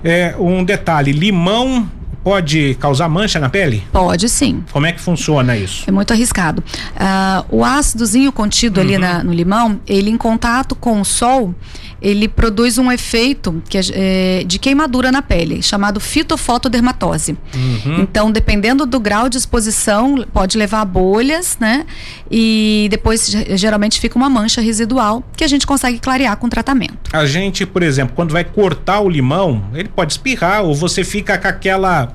[0.02, 1.90] É, um detalhe, limão
[2.24, 3.84] pode causar mancha na pele?
[3.92, 4.64] Pode sim.
[4.72, 5.84] Como é que funciona isso?
[5.86, 6.64] É muito arriscado.
[6.96, 8.82] Uh, o ácidozinho contido uhum.
[8.82, 11.54] ali na, no limão, ele em contato com o sol,
[12.00, 17.36] ele produz um efeito que é, é, de queimadura na pele, chamado fitofotodermatose.
[17.54, 18.00] Uhum.
[18.00, 21.86] Então, dependendo do grau de exposição, pode levar a bolhas, né?
[22.30, 27.10] E depois geralmente fica uma mancha residual que a gente consegue clarear com tratamento.
[27.12, 31.38] A gente, por exemplo, quando vai cortar o limão, ele pode espirrar ou você fica
[31.38, 32.12] com aquela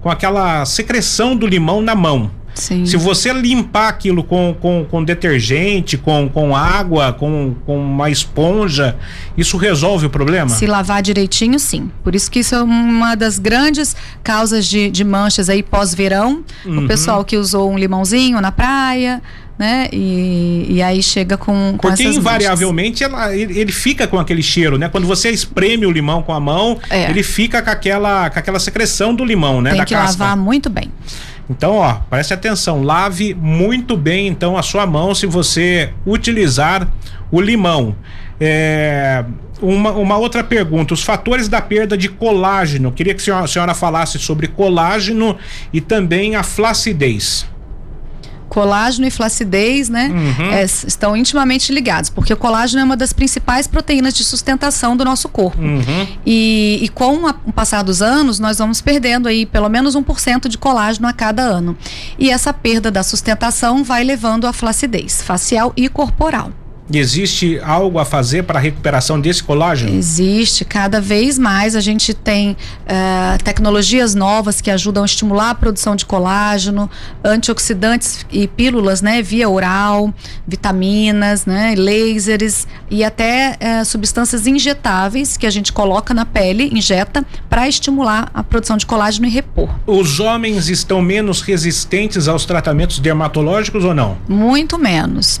[0.00, 2.30] com aquela secreção do limão na mão.
[2.54, 2.84] Sim.
[2.84, 8.96] Se você limpar aquilo com, com, com detergente, com, com água, com, com uma esponja,
[9.36, 10.48] isso resolve o problema?
[10.50, 11.90] Se lavar direitinho, sim.
[12.02, 16.44] Por isso que isso é uma das grandes causas de, de manchas aí pós-verão.
[16.64, 16.84] Uhum.
[16.84, 19.22] O pessoal que usou um limãozinho na praia,
[19.60, 19.88] né?
[19.92, 24.88] E, e aí chega com, com Porque invariavelmente ela, ele, fica com aquele cheiro, né?
[24.88, 27.10] Quando você espreme o limão com a mão, é.
[27.10, 29.72] ele fica com aquela, com aquela secreção do limão, né?
[29.72, 30.24] Tem da que casca.
[30.24, 30.90] lavar muito bem.
[31.50, 36.88] Então, ó, preste atenção, lave muito bem então a sua mão se você utilizar
[37.30, 37.94] o limão.
[38.40, 39.22] É,
[39.60, 42.90] uma, uma outra pergunta: os fatores da perda de colágeno.
[42.92, 45.36] Queria que a senhora, a senhora falasse sobre colágeno
[45.70, 47.44] e também a flacidez
[48.50, 50.50] colágeno e flacidez, né, uhum.
[50.50, 55.04] é, estão intimamente ligados, porque o colágeno é uma das principais proteínas de sustentação do
[55.04, 55.62] nosso corpo.
[55.62, 56.06] Uhum.
[56.26, 60.48] E, e, com a, o passar dos anos, nós vamos perdendo aí pelo menos 1%
[60.48, 61.76] de colágeno a cada ano.
[62.18, 66.50] E essa perda da sustentação vai levando à flacidez facial e corporal.
[66.92, 69.96] Existe algo a fazer para a recuperação desse colágeno?
[69.96, 70.64] Existe.
[70.64, 75.94] Cada vez mais a gente tem uh, tecnologias novas que ajudam a estimular a produção
[75.94, 76.90] de colágeno,
[77.24, 80.12] antioxidantes e pílulas, né, via oral,
[80.46, 87.24] vitaminas, né, lasers e até uh, substâncias injetáveis que a gente coloca na pele, injeta,
[87.48, 89.68] para estimular a produção de colágeno e repor.
[89.86, 94.18] Os homens estão menos resistentes aos tratamentos dermatológicos ou não?
[94.28, 95.40] Muito menos.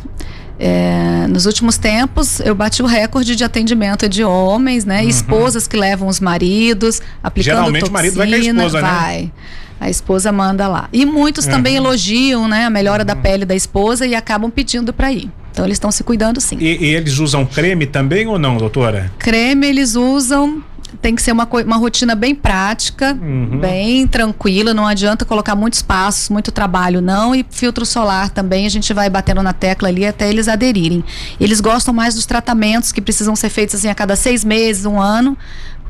[0.62, 5.00] É, nos últimos tempos, eu bati o recorde de atendimento de homens, né?
[5.00, 5.08] Uhum.
[5.08, 8.88] Esposas que levam os maridos, aplicando Geralmente toxina, o marido vai com a esposa, né?
[8.88, 9.22] vai.
[9.22, 9.30] né?
[9.80, 10.90] A esposa manda lá.
[10.92, 11.52] E muitos uhum.
[11.52, 13.06] também elogiam, né, a melhora uhum.
[13.06, 15.30] da pele da esposa e acabam pedindo para ir.
[15.50, 16.58] Então eles estão se cuidando sim.
[16.60, 19.10] E, e, eles usam creme também ou não, doutora?
[19.18, 20.62] Creme eles usam
[21.00, 23.58] tem que ser uma, uma rotina bem prática, uhum.
[23.58, 28.68] bem tranquila, não adianta colocar muitos passos, muito trabalho não, e filtro solar também, a
[28.68, 31.04] gente vai batendo na tecla ali até eles aderirem.
[31.40, 35.00] Eles gostam mais dos tratamentos que precisam ser feitos assim a cada seis meses, um
[35.00, 35.36] ano,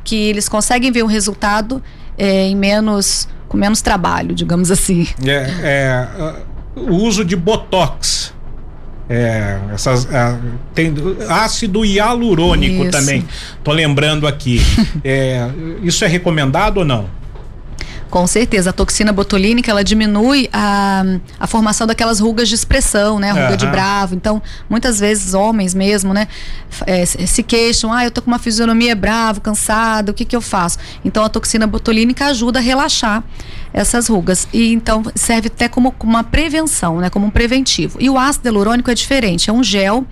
[0.03, 1.81] que eles conseguem ver o resultado
[2.17, 5.07] é, em menos, com menos trabalho, digamos assim.
[5.25, 6.35] É, é,
[6.75, 8.33] o uso de botox
[9.13, 10.37] é, essas, é,
[10.73, 10.93] tem
[11.27, 12.91] ácido hialurônico isso.
[12.91, 13.27] também.
[13.61, 14.61] Tô lembrando aqui.
[15.03, 15.49] é,
[15.83, 17.20] isso é recomendado ou não?
[18.11, 21.01] Com certeza, a toxina botulínica ela diminui a,
[21.39, 23.31] a formação daquelas rugas de expressão, né?
[23.31, 23.55] A ruga uhum.
[23.55, 24.15] de bravo.
[24.15, 26.27] Então, muitas vezes homens mesmo, né?
[26.85, 30.41] É, se queixam, ah, eu tô com uma fisionomia bravo, cansado, o que que eu
[30.41, 30.77] faço?
[31.05, 33.23] Então, a toxina botulínica ajuda a relaxar
[33.73, 37.09] essas rugas e então serve até como uma prevenção, né?
[37.09, 37.97] Como um preventivo.
[38.01, 40.05] E o ácido hialurônico é diferente, é um gel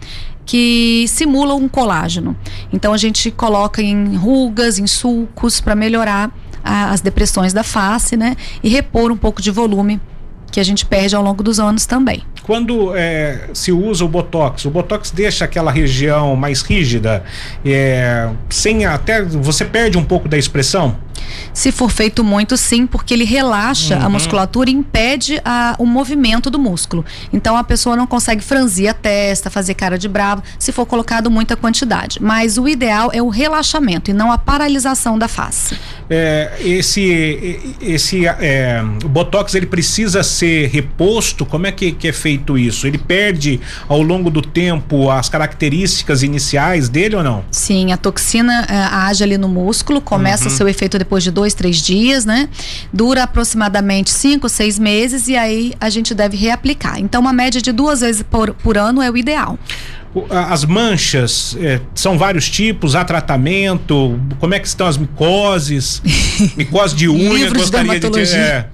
[0.45, 2.33] que simula um colágeno.
[2.71, 6.31] Então a gente coloca em rugas, em sulcos para melhorar
[6.69, 8.35] as depressões da face, né?
[8.63, 9.99] E repor um pouco de volume
[10.51, 12.23] que a gente perde ao longo dos anos também.
[12.43, 17.23] Quando é, se usa o botox, o botox deixa aquela região mais rígida,
[17.63, 20.97] é, sem até você perde um pouco da expressão.
[21.53, 24.05] Se for feito muito, sim, porque ele relaxa uhum.
[24.05, 27.05] a musculatura e impede a, o movimento do músculo.
[27.31, 31.29] Então a pessoa não consegue franzir a testa, fazer cara de bravo, se for colocado
[31.29, 32.21] muita quantidade.
[32.21, 35.77] Mas o ideal é o relaxamento e não a paralisação da face.
[36.09, 41.45] É, esse esse é, botox ele precisa ser reposto.
[41.45, 42.87] Como é que, que é feito isso?
[42.87, 47.43] Ele perde ao longo do tempo as características iniciais dele ou não?
[47.51, 50.55] Sim, a toxina é, age ali no músculo, começa uhum.
[50.55, 52.49] seu efeito depois de dois, três dias, né?
[52.91, 56.99] Dura aproximadamente cinco, seis meses e aí a gente deve reaplicar.
[56.99, 59.57] Então, uma média de duas vezes por, por ano é o ideal.
[60.31, 66.01] As manchas é, são vários tipos, há tratamento, como é que estão as micoses,
[66.57, 68.27] micose de unha, gostaria de ter.
[68.35, 68.69] É.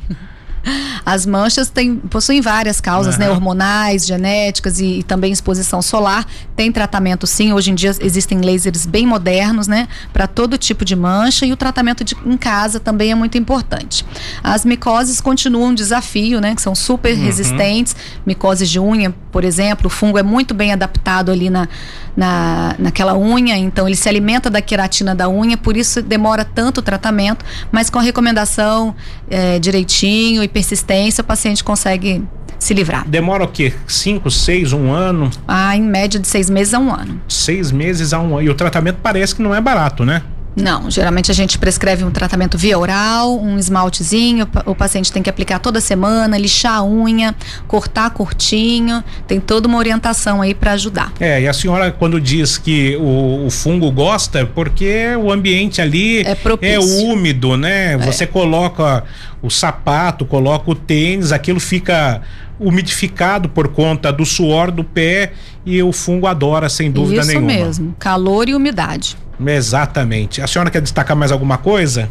[1.05, 3.19] As manchas têm, possuem várias causas, uhum.
[3.19, 3.29] né?
[3.29, 6.25] Hormonais, genéticas e, e, também exposição solar.
[6.55, 7.53] Tem tratamento sim.
[7.53, 9.87] Hoje em dia existem lasers bem modernos, né?
[10.11, 14.05] Para todo tipo de mancha e o tratamento de, em casa também é muito importante.
[14.43, 16.55] As micoses continuam um desafio, né?
[16.55, 17.23] Que são super uhum.
[17.23, 17.95] resistentes.
[18.25, 21.67] Micoses de unha, por exemplo, o fungo é muito bem adaptado ali na,
[22.15, 26.79] na, naquela unha, então ele se alimenta da queratina da unha, por isso demora tanto
[26.79, 28.95] o tratamento, mas com a recomendação
[29.29, 32.23] é, direitinho e persistência, o paciente consegue
[32.57, 33.05] se livrar.
[33.05, 33.73] Demora o quê?
[33.85, 35.29] Cinco, seis, um ano?
[35.45, 37.19] Ah, em média de seis meses a um ano.
[37.27, 38.43] Seis meses a um ano.
[38.43, 40.23] E o tratamento parece que não é barato, né?
[40.55, 45.29] Não, geralmente a gente prescreve um tratamento via oral, um esmaltezinho, o paciente tem que
[45.29, 47.35] aplicar toda semana, lixar a unha,
[47.67, 51.11] cortar curtinho, tem toda uma orientação aí para ajudar.
[51.19, 55.81] É, e a senhora quando diz que o, o, fungo gosta, é porque o ambiente
[55.81, 57.93] ali é, é úmido, né?
[57.93, 57.97] É.
[57.97, 59.03] Você coloca
[59.41, 62.21] o sapato, coloca o tênis, aquilo fica
[62.59, 65.33] umidificado por conta do suor do pé
[65.65, 67.51] e o fungo adora sem dúvida Isso nenhuma.
[67.51, 69.17] Isso mesmo, calor e umidade.
[69.39, 70.41] Exatamente.
[70.41, 72.09] A senhora quer destacar mais alguma coisa?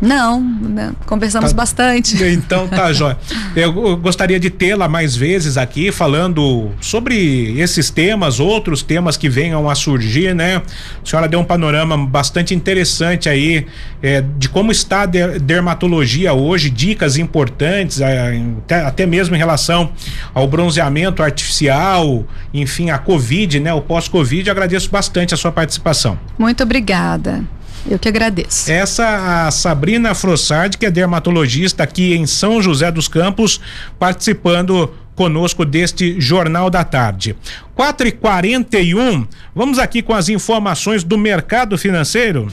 [0.00, 0.92] Não, né?
[1.06, 2.22] conversamos tá, bastante.
[2.22, 3.16] Então tá, Jó.
[3.54, 9.68] Eu gostaria de tê-la mais vezes aqui falando sobre esses temas, outros temas que venham
[9.68, 10.56] a surgir, né?
[11.02, 13.66] A senhora deu um panorama bastante interessante aí
[14.02, 19.90] é, de como está a dermatologia hoje, dicas importantes, é, até, até mesmo em relação
[20.34, 23.72] ao bronzeamento artificial, enfim, a Covid, né?
[23.72, 24.50] O pós-Covid.
[24.50, 26.18] Agradeço bastante a sua participação.
[26.38, 27.44] Muito obrigada.
[27.88, 28.70] Eu que agradeço.
[28.70, 33.60] Essa a Sabrina Frossard, que é dermatologista aqui em São José dos Campos,
[33.98, 37.36] participando conosco deste Jornal da Tarde.
[37.74, 42.48] 4 e 41 vamos aqui com as informações do mercado financeiro.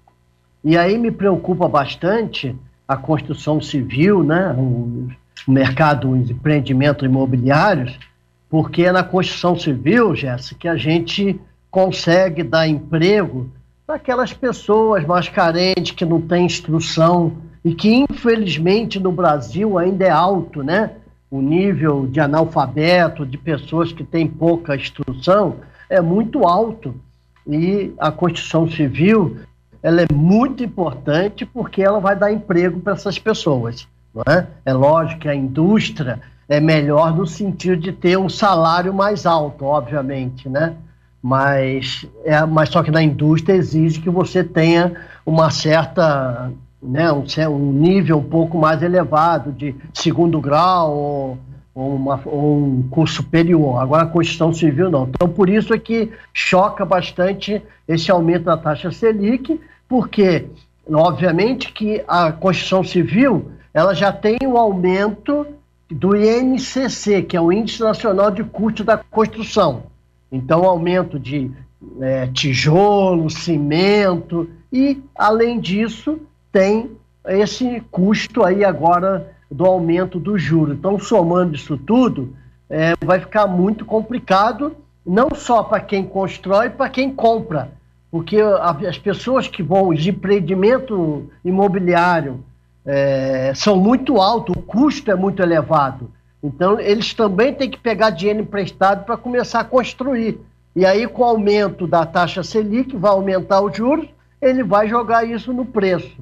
[0.64, 2.56] E aí me preocupa bastante
[2.90, 5.06] a construção civil, né, o
[5.46, 7.96] mercado, os empreendimentos imobiliários,
[8.48, 13.48] porque é na construção civil, Jéssica, que a gente consegue dar emprego
[13.86, 17.34] para aquelas pessoas mais carentes que não têm instrução
[17.64, 20.90] e que, infelizmente, no Brasil ainda é alto, né?
[21.30, 26.92] O nível de analfabeto, de pessoas que têm pouca instrução, é muito alto.
[27.46, 29.36] E a construção civil
[29.82, 33.86] ela é muito importante porque ela vai dar emprego para essas pessoas.
[34.14, 34.46] Não é?
[34.64, 39.64] é lógico que a indústria é melhor no sentido de ter um salário mais alto,
[39.64, 40.74] obviamente, né?
[41.22, 46.50] Mas, é, mas só que na indústria exige que você tenha uma certa,
[46.82, 51.38] né, um, um nível um pouco mais elevado de segundo grau ou,
[51.74, 53.80] ou, uma, ou um curso superior.
[53.80, 55.08] Agora a construção civil não.
[55.08, 60.46] Então por isso é que choca bastante esse aumento da taxa Selic, porque,
[60.88, 65.46] obviamente, que a Constituição Civil ela já tem o aumento
[65.90, 69.84] do INCC, que é o Índice Nacional de Custo da Construção.
[70.30, 71.50] Então, aumento de
[72.00, 76.20] é, tijolo, cimento e, além disso,
[76.52, 76.90] tem
[77.26, 80.72] esse custo aí agora do aumento do juro.
[80.72, 82.34] Então, somando isso tudo,
[82.68, 87.72] é, vai ficar muito complicado, não só para quem constrói, para quem compra
[88.10, 92.42] porque as pessoas que vão de empreendimento imobiliário
[92.84, 96.10] é, são muito altos, o custo é muito elevado.
[96.42, 100.40] Então, eles também têm que pegar dinheiro emprestado para começar a construir.
[100.74, 104.08] E aí, com o aumento da taxa Selic, vai aumentar os juros,
[104.40, 106.16] ele vai jogar isso no preço.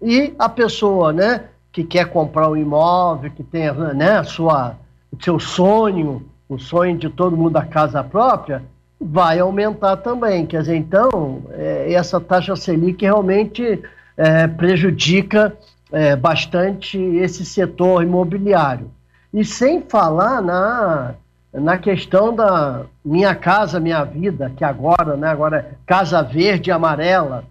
[0.00, 1.44] E a pessoa né,
[1.74, 4.76] que quer comprar um imóvel, que tem né, a sua,
[5.10, 8.62] o seu sonho, o sonho de todo mundo da casa própria,
[9.00, 10.46] vai aumentar também.
[10.46, 13.82] Quer dizer, então, é, essa taxa Selic realmente
[14.16, 15.52] é, prejudica
[15.90, 18.88] é, bastante esse setor imobiliário.
[19.32, 21.14] E sem falar na,
[21.52, 26.72] na questão da Minha Casa Minha Vida, que agora, né, agora é Casa Verde e
[26.72, 27.44] Amarela,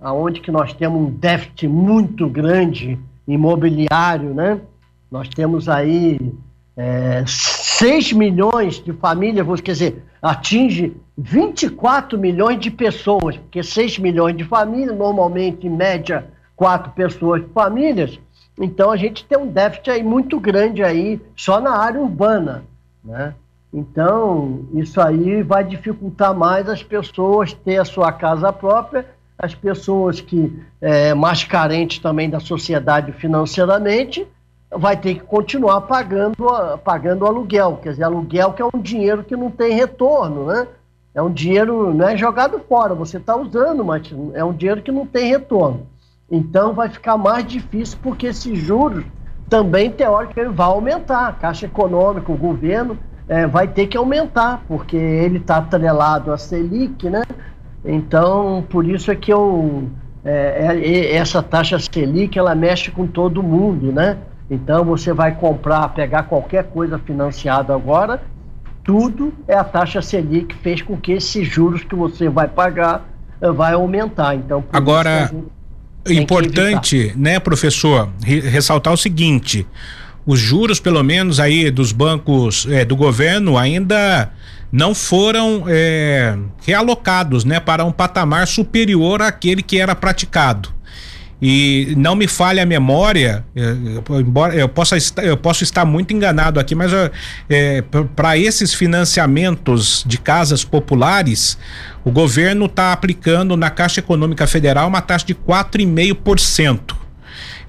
[0.00, 2.98] aonde que nós temos um déficit muito grande
[3.28, 4.60] imobiliário, né?
[5.10, 6.18] Nós temos aí
[6.76, 14.36] é, 6 milhões de famílias, quer dizer, atinge 24 milhões de pessoas, porque 6 milhões
[14.36, 16.26] de famílias, normalmente, em média,
[16.56, 18.18] quatro pessoas por famílias,
[18.58, 22.64] então a gente tem um déficit aí muito grande aí só na área urbana,
[23.04, 23.34] né?
[23.72, 29.06] Então, isso aí vai dificultar mais as pessoas ter a sua casa própria,
[29.38, 34.26] as pessoas que é, mais carentes também da sociedade financeiramente,
[34.70, 36.36] vai ter que continuar pagando,
[36.84, 37.78] pagando aluguel.
[37.82, 40.66] Quer dizer, aluguel que é um dinheiro que não tem retorno, né?
[41.14, 44.02] É um dinheiro, não é jogado fora, você está usando, mas
[44.34, 45.86] é um dinheiro que não tem retorno.
[46.30, 49.04] Então vai ficar mais difícil porque esses juros
[49.48, 51.28] também, teoricamente, vai aumentar.
[51.28, 56.36] A Caixa Econômica, o governo, é, vai ter que aumentar, porque ele está atrelado à
[56.36, 57.22] Selic, né?
[57.84, 59.88] Então, por isso é que eu,
[60.24, 64.18] é, é, essa taxa Selic, ela mexe com todo mundo, né?
[64.50, 68.22] Então você vai comprar, pegar qualquer coisa financiada agora,
[68.82, 73.06] tudo é a taxa Selic que fez com que esses juros que você vai pagar
[73.40, 74.34] eh, vai aumentar.
[74.34, 75.30] Então agora
[76.06, 79.66] importante, né, professor, ressaltar o seguinte:
[80.28, 84.30] os juros, pelo menos aí dos bancos é, do governo, ainda
[84.70, 90.68] não foram é, realocados, né, para um patamar superior àquele que era praticado.
[91.40, 93.42] E não me falha a memória,
[94.20, 96.92] embora eu possa estar, eu posso estar muito enganado aqui, mas
[97.48, 97.82] é,
[98.14, 101.56] para esses financiamentos de casas populares,
[102.04, 106.94] o governo está aplicando na Caixa Econômica Federal uma taxa de 4,5%.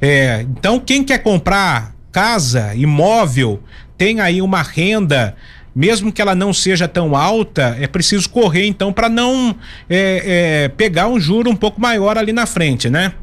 [0.01, 3.61] É, então, quem quer comprar casa, imóvel,
[3.97, 5.35] tem aí uma renda
[5.75, 9.55] mesmo que ela não seja tão alta, é preciso correr então para não
[9.89, 13.13] é, é, pegar um juro um pouco maior ali na frente, né?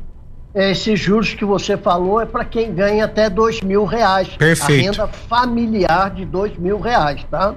[0.57, 4.29] esses juros que você falou é para quem ganha até dois mil reais.
[4.29, 4.89] Perfeito.
[4.89, 7.55] A renda familiar de dois mil reais, tá?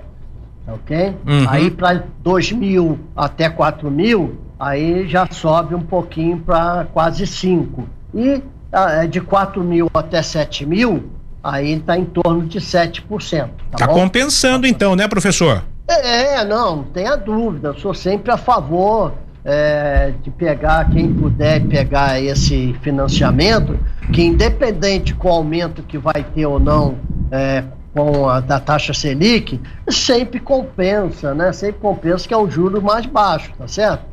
[0.68, 1.16] Ok?
[1.26, 1.46] Uhum.
[1.50, 7.88] Aí para dois mil até quatro mil, aí já sobe um pouquinho para quase cinco.
[8.14, 11.10] E ah, é de quatro mil até sete mil,
[11.44, 13.50] aí está em torno de 7%.
[13.72, 15.64] Tá, tá compensando então, né, professor?
[15.88, 17.70] É, não, não tenha dúvida.
[17.70, 19.14] Eu sou sempre a favor
[19.44, 23.80] é, de pegar, quem puder pegar esse financiamento,
[24.14, 26.98] que independente com o aumento que vai ter ou não
[27.32, 27.64] é,
[27.94, 29.60] com a da taxa Selic,
[29.90, 31.52] sempre compensa, né?
[31.52, 34.06] Sempre compensa que é um juro mais baixo, tá certo?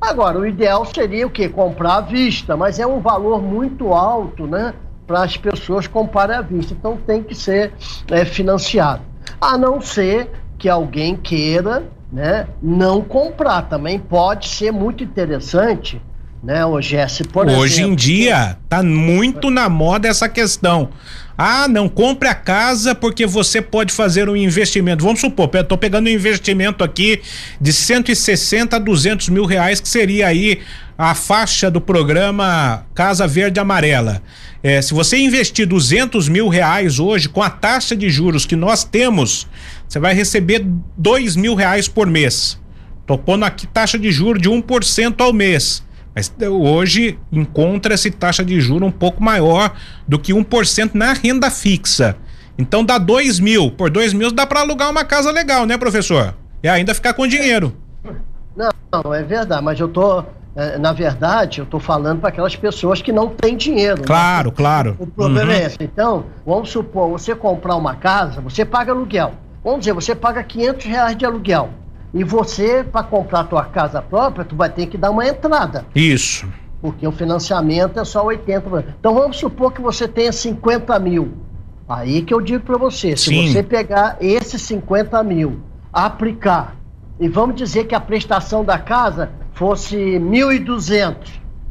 [0.00, 1.48] Agora, o ideal seria o quê?
[1.48, 4.74] Comprar à vista, mas é um valor muito alto, né?
[5.06, 6.72] Para as pessoas comprarem à vista.
[6.72, 7.72] Então tem que ser
[8.10, 9.02] é, financiado.
[9.40, 11.84] A não ser que alguém queira
[12.14, 13.62] né, não comprar.
[13.62, 16.00] Também pode ser muito interessante,
[16.42, 20.90] né, o Jesse, por Hoje exemplo, em dia tá muito na moda essa questão.
[21.36, 25.04] Ah, não compre a casa porque você pode fazer um investimento.
[25.04, 27.20] Vamos supor, tô pegando um investimento aqui
[27.60, 30.60] de 160 a 200 mil reais, que seria aí
[30.96, 34.22] a faixa do programa Casa Verde Amarela.
[34.62, 38.84] É, se você investir 200 mil reais hoje, com a taxa de juros que nós
[38.84, 39.48] temos,
[39.88, 40.64] você vai receber
[40.96, 42.60] dois mil reais por mês.
[43.06, 45.82] Tô pondo aqui taxa de juros de 1% ao mês.
[46.14, 49.74] Mas hoje encontra-se taxa de juros um pouco maior
[50.06, 52.16] do que 1% na renda fixa.
[52.56, 53.70] Então dá dois mil.
[53.70, 56.34] Por dois mil dá para alugar uma casa legal, né, professor?
[56.62, 57.76] E ainda ficar com dinheiro.
[58.56, 58.70] Não,
[59.04, 60.24] não é verdade, mas eu tô.
[60.56, 63.98] É, na verdade, eu estou falando para aquelas pessoas que não têm dinheiro.
[63.98, 64.06] Né?
[64.06, 64.54] Claro, né?
[64.56, 64.96] claro.
[65.00, 65.62] O problema é uhum.
[65.62, 65.76] é esse.
[65.80, 69.32] Então, vamos supor, você comprar uma casa, você paga aluguel.
[69.64, 71.70] Vamos dizer, você paga 500 reais de aluguel.
[72.14, 75.84] E você, para comprar a tua casa própria, tu vai ter que dar uma entrada.
[75.92, 76.48] Isso.
[76.80, 78.94] Porque o financiamento é só 80.
[79.00, 81.32] Então vamos supor que você tenha 50 mil.
[81.88, 83.48] Aí que eu digo para você, se Sim.
[83.48, 85.60] você pegar esses 50 mil,
[85.92, 86.76] aplicar,
[87.18, 91.16] e vamos dizer que a prestação da casa fosse 1.200,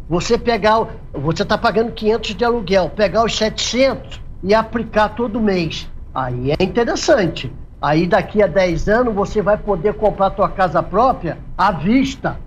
[0.09, 5.89] você pegar, você está pagando 500 de aluguel, pegar os 700 e aplicar todo mês,
[6.13, 7.51] aí é interessante.
[7.83, 12.37] Aí daqui a 10 anos você vai poder comprar tua casa própria à vista,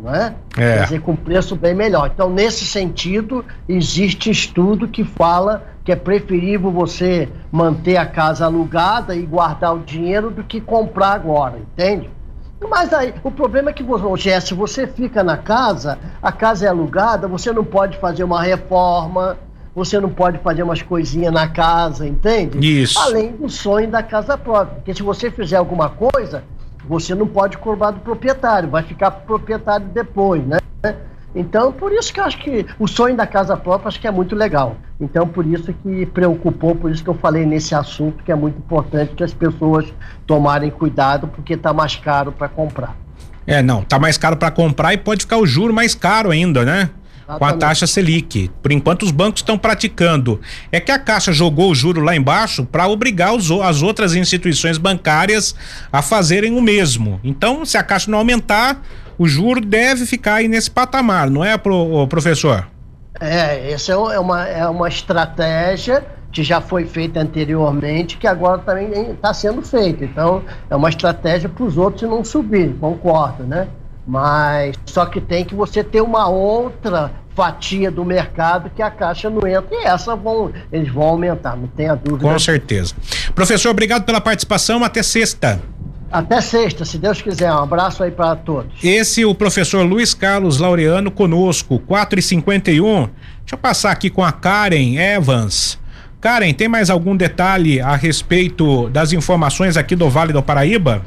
[0.00, 0.34] não é?
[0.56, 0.76] é?
[0.78, 2.10] Quer dizer, com preço bem melhor.
[2.14, 9.14] Então, nesse sentido, existe estudo que fala que é preferível você manter a casa alugada
[9.14, 12.08] e guardar o dinheiro do que comprar agora, entende?
[12.66, 16.68] Mas aí, o problema é que, você, se você fica na casa, a casa é
[16.70, 19.36] alugada, você não pode fazer uma reforma,
[19.78, 22.82] você não pode fazer umas coisinhas na casa, entende?
[22.82, 22.98] Isso.
[22.98, 24.74] Além do sonho da casa própria.
[24.74, 26.42] Porque se você fizer alguma coisa,
[26.88, 30.58] você não pode cobrar do proprietário, vai ficar pro proprietário depois, né?
[31.32, 34.10] Então, por isso que eu acho que o sonho da casa própria acho que é
[34.10, 34.76] muito legal.
[35.00, 38.58] Então, por isso que preocupou, por isso que eu falei nesse assunto que é muito
[38.58, 39.86] importante que as pessoas
[40.26, 42.96] tomarem cuidado, porque está mais caro para comprar.
[43.46, 46.64] É, não, tá mais caro para comprar e pode ficar o juro mais caro ainda,
[46.64, 46.90] né?
[47.36, 48.50] Com a taxa Selic.
[48.62, 50.40] Por enquanto, os bancos estão praticando.
[50.72, 54.78] É que a Caixa jogou o juro lá embaixo para obrigar os, as outras instituições
[54.78, 55.54] bancárias
[55.92, 57.20] a fazerem o mesmo.
[57.22, 58.80] Então, se a Caixa não aumentar,
[59.18, 62.66] o juro deve ficar aí nesse patamar, não é, pro, professor?
[63.20, 68.58] É, essa é, é uma, é uma estratégia que já foi feita anteriormente, que agora
[68.58, 70.04] também está sendo feita.
[70.04, 73.66] Então, é uma estratégia para os outros não subirem, concordo, né?
[74.08, 79.28] Mas só que tem que você ter uma outra fatia do mercado que a Caixa
[79.28, 79.68] não entra.
[79.70, 82.26] E essa vão, eles vão aumentar, não tenha dúvida.
[82.26, 82.94] Com certeza.
[83.34, 84.82] Professor, obrigado pela participação.
[84.82, 85.60] Até sexta.
[86.10, 87.52] Até sexta, se Deus quiser.
[87.52, 88.72] Um abraço aí para todos.
[88.82, 93.10] Esse o professor Luiz Carlos Laureano conosco, 4 e 51
[93.48, 95.78] Deixa eu passar aqui com a Karen Evans.
[96.20, 101.02] Karen, tem mais algum detalhe a respeito das informações aqui do Vale do Paraíba?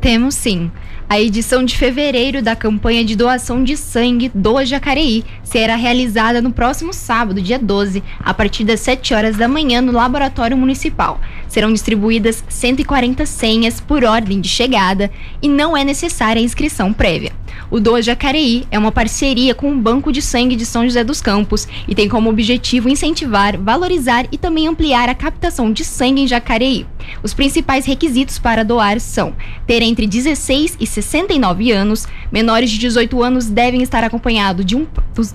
[0.00, 0.70] Temos sim.
[1.08, 6.50] A edição de fevereiro da campanha de doação de sangue do Jacareí será realizada no
[6.50, 11.20] próximo sábado, dia 12, a partir das 7 horas da manhã no Laboratório Municipal.
[11.46, 15.08] Serão distribuídas 140 senhas por ordem de chegada
[15.40, 17.30] e não é necessária inscrição prévia.
[17.70, 21.20] O Doa Jacareí é uma parceria com o Banco de Sangue de São José dos
[21.20, 26.28] Campos e tem como objetivo incentivar, valorizar e também ampliar a captação de sangue em
[26.28, 26.86] Jacareí.
[27.22, 29.34] Os principais requisitos para doar são
[29.66, 34.86] ter entre 16 e 69 anos, menores de 18 anos devem estar acompanhados de um,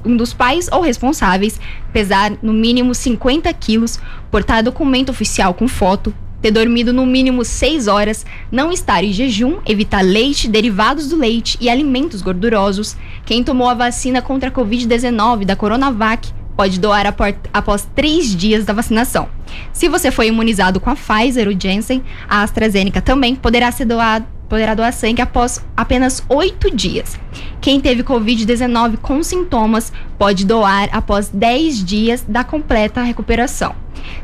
[0.05, 1.59] um dos pais ou responsáveis,
[1.93, 3.99] pesar no mínimo 50 quilos,
[4.29, 9.59] portar documento oficial com foto, ter dormido no mínimo 6 horas, não estar em jejum,
[9.65, 12.97] evitar leite, derivados do leite e alimentos gordurosos.
[13.25, 17.05] Quem tomou a vacina contra a Covid-19 da Coronavac pode doar
[17.53, 19.29] após três dias da vacinação.
[19.71, 24.25] Se você foi imunizado com a Pfizer ou Janssen, a AstraZeneca também poderá ser doado
[24.51, 27.17] poderá doar sangue após apenas oito dias.
[27.61, 33.73] Quem teve Covid-19 com sintomas pode doar após 10 dias da completa recuperação.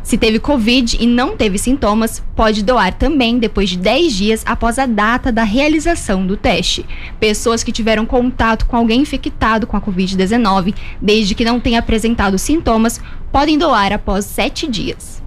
[0.04, 4.78] Se teve Covid e não teve sintomas, pode doar também depois de 10 dias após
[4.78, 6.86] a data da realização do teste.
[7.22, 12.38] Pessoas que tiveram contato com alguém infectado com a Covid-19, desde que não tenha apresentado
[12.38, 13.00] sintomas,
[13.32, 15.26] podem doar após 7 dias.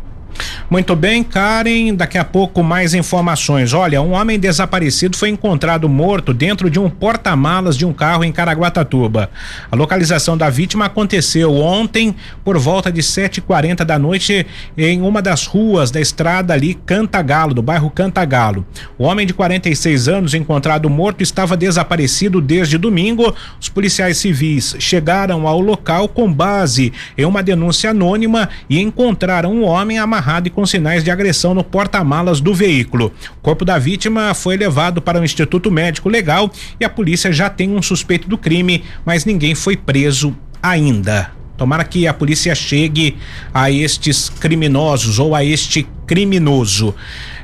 [0.70, 3.72] Muito bem, Karen, daqui a pouco mais informações.
[3.72, 8.32] Olha, um homem desaparecido foi encontrado morto dentro de um porta-malas de um carro em
[8.32, 9.30] Caraguatatuba.
[9.70, 12.14] A localização da vítima aconteceu ontem
[12.44, 14.46] por volta de 7h40 da noite
[14.78, 18.64] em uma das ruas da estrada ali Cantagalo, do bairro Cantagalo.
[18.96, 23.34] O homem de 46 anos encontrado morto estava desaparecido desde domingo.
[23.60, 29.64] Os policiais civis chegaram ao local com base em uma denúncia anônima e encontraram um
[29.64, 33.12] homem amarrado amarrado e com sinais de agressão no porta-malas do veículo.
[33.38, 37.50] O corpo da vítima foi levado para o Instituto Médico Legal e a polícia já
[37.50, 41.32] tem um suspeito do crime, mas ninguém foi preso ainda.
[41.56, 43.18] Tomara que a polícia chegue
[43.52, 46.94] a estes criminosos ou a este criminoso.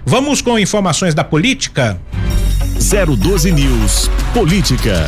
[0.06, 2.00] Vamos com informações da política?
[2.78, 5.06] 012 News Política.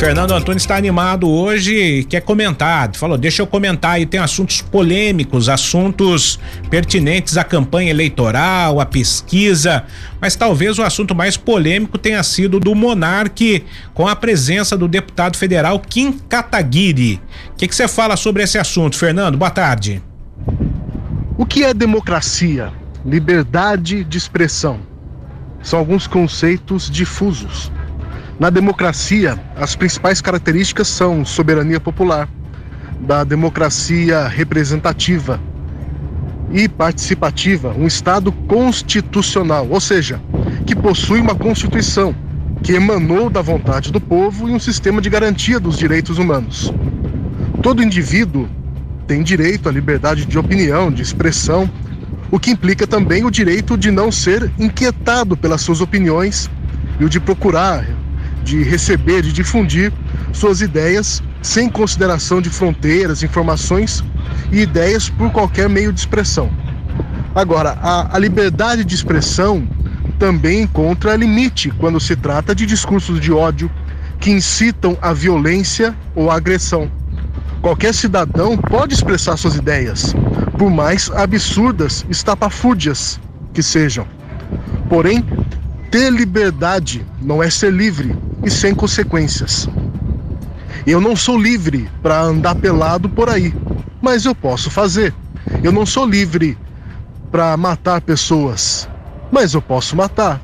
[0.00, 2.90] Fernando Antunes está animado hoje quer comentar.
[2.96, 6.40] Falou, deixa eu comentar aí, tem assuntos polêmicos, assuntos
[6.70, 9.84] pertinentes à campanha eleitoral, à pesquisa,
[10.18, 15.36] mas talvez o assunto mais polêmico tenha sido do Monarque com a presença do deputado
[15.36, 17.20] federal Kim Kataguiri.
[17.52, 19.36] O que você fala sobre esse assunto, Fernando?
[19.36, 20.02] Boa tarde.
[21.36, 22.72] O que é democracia?
[23.04, 24.80] Liberdade de expressão.
[25.62, 27.70] São alguns conceitos difusos
[28.40, 32.26] na democracia, as principais características são soberania popular,
[32.98, 35.38] da democracia representativa
[36.50, 40.18] e participativa, um Estado constitucional, ou seja,
[40.66, 42.14] que possui uma Constituição
[42.62, 46.72] que emanou da vontade do povo e um sistema de garantia dos direitos humanos.
[47.62, 48.48] Todo indivíduo
[49.06, 51.70] tem direito à liberdade de opinião, de expressão,
[52.30, 56.50] o que implica também o direito de não ser inquietado pelas suas opiniões
[56.98, 57.84] e o de procurar
[58.42, 59.92] de receber, de difundir
[60.32, 64.04] suas ideias sem consideração de fronteiras, informações
[64.52, 66.50] e ideias por qualquer meio de expressão.
[67.34, 69.66] Agora, a, a liberdade de expressão
[70.18, 73.70] também encontra limite quando se trata de discursos de ódio
[74.18, 76.90] que incitam a violência ou a agressão.
[77.62, 80.14] Qualquer cidadão pode expressar suas ideias,
[80.58, 83.20] por mais absurdas, estapafúrdias
[83.52, 84.06] que sejam.
[84.88, 85.24] Porém,
[85.90, 88.14] ter liberdade não é ser livre
[88.44, 89.68] e sem consequências.
[90.86, 93.54] Eu não sou livre para andar pelado por aí,
[94.00, 95.14] mas eu posso fazer.
[95.62, 96.56] Eu não sou livre
[97.30, 98.88] para matar pessoas,
[99.30, 100.40] mas eu posso matar.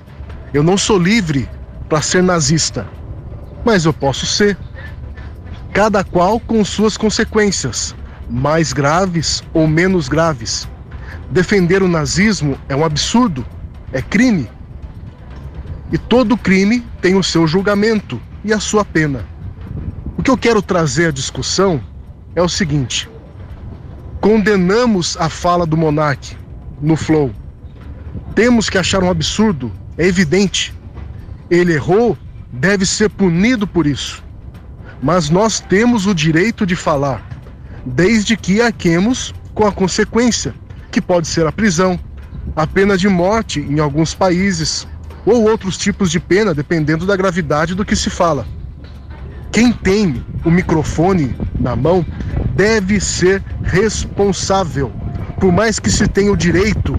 [0.52, 1.48] Eu não sou livre
[1.88, 2.86] para ser nazista,
[3.64, 4.56] mas eu posso ser.
[5.72, 7.94] Cada qual com suas consequências,
[8.28, 10.68] mais graves ou menos graves.
[11.30, 13.44] Defender o nazismo é um absurdo,
[13.92, 14.48] é crime.
[15.92, 19.24] E todo crime tem o seu julgamento e a sua pena.
[20.16, 21.80] O que eu quero trazer à discussão
[22.34, 23.08] é o seguinte:
[24.20, 26.36] condenamos a fala do monarque
[26.80, 27.30] no Flow.
[28.34, 30.74] Temos que achar um absurdo, é evidente.
[31.48, 32.18] Ele errou,
[32.52, 34.24] deve ser punido por isso.
[35.02, 37.22] Mas nós temos o direito de falar,
[37.84, 40.54] desde que arquemos com a consequência,
[40.90, 41.98] que pode ser a prisão,
[42.54, 44.86] a pena de morte em alguns países,
[45.26, 48.46] ou outros tipos de pena, dependendo da gravidade do que se fala.
[49.50, 52.06] Quem tem o microfone na mão
[52.54, 54.92] deve ser responsável
[55.40, 56.96] Por mais que se tenha o direito,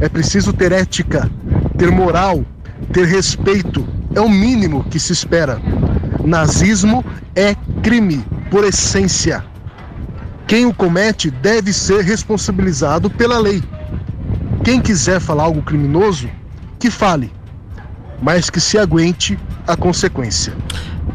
[0.00, 1.30] é preciso ter ética,
[1.78, 2.44] ter moral,
[2.92, 3.86] ter respeito.
[4.14, 5.58] É o mínimo que se espera.
[6.22, 7.02] Nazismo
[7.34, 9.42] é crime por essência.
[10.46, 13.62] Quem o comete deve ser responsabilizado pela lei.
[14.62, 16.28] Quem quiser falar algo criminoso,
[16.78, 17.32] que fale,
[18.22, 20.54] mas que se aguente a consequência.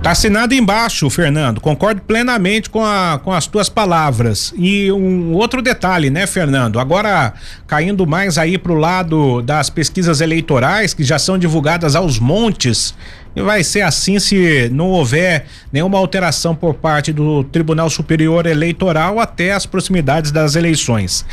[0.04, 1.60] Tá assinado embaixo, Fernando.
[1.60, 4.54] Concordo plenamente com, a, com as tuas palavras.
[4.56, 6.80] E um outro detalhe, né, Fernando?
[6.80, 7.34] Agora,
[7.66, 12.94] caindo mais aí pro lado das pesquisas eleitorais, que já são divulgadas aos montes,
[13.36, 19.20] e vai ser assim se não houver nenhuma alteração por parte do Tribunal Superior Eleitoral
[19.20, 21.26] até as proximidades das eleições.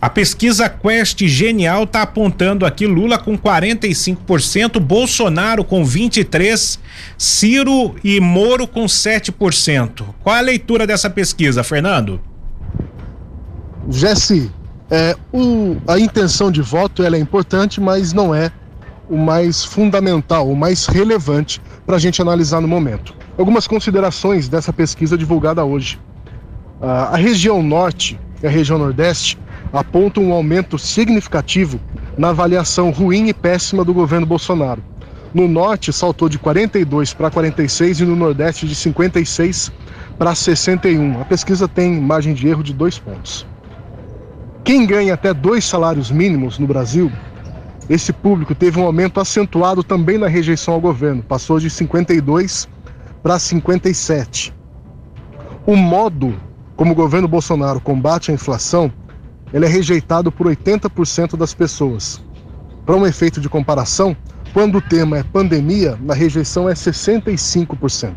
[0.00, 6.78] A pesquisa Quest Genial está apontando aqui Lula com 45%, Bolsonaro com 23%,
[7.18, 10.04] Ciro e Moro com 7%.
[10.22, 12.20] Qual a leitura dessa pesquisa, Fernando?
[13.90, 14.52] Jesse,
[14.88, 18.52] é, o, a intenção de voto ela é importante, mas não é
[19.10, 23.16] o mais fundamental, o mais relevante para a gente analisar no momento.
[23.36, 25.98] Algumas considerações dessa pesquisa divulgada hoje.
[26.80, 29.36] A região norte e a região nordeste
[29.72, 31.80] apontam um aumento significativo
[32.16, 34.82] na avaliação ruim e péssima do governo Bolsonaro.
[35.32, 39.70] No norte, saltou de 42 para 46 e no nordeste, de 56
[40.18, 41.20] para 61.
[41.20, 43.46] A pesquisa tem margem de erro de dois pontos.
[44.64, 47.12] Quem ganha até dois salários mínimos no Brasil,
[47.88, 52.68] esse público teve um aumento acentuado também na rejeição ao governo, passou de 52
[53.22, 54.52] para 57.
[55.66, 56.34] O modo
[56.76, 58.92] como o governo Bolsonaro combate a inflação
[59.52, 62.22] ele é rejeitado por 80% das pessoas.
[62.84, 64.16] Para um efeito de comparação,
[64.52, 68.14] quando o tema é pandemia, a rejeição é 65%.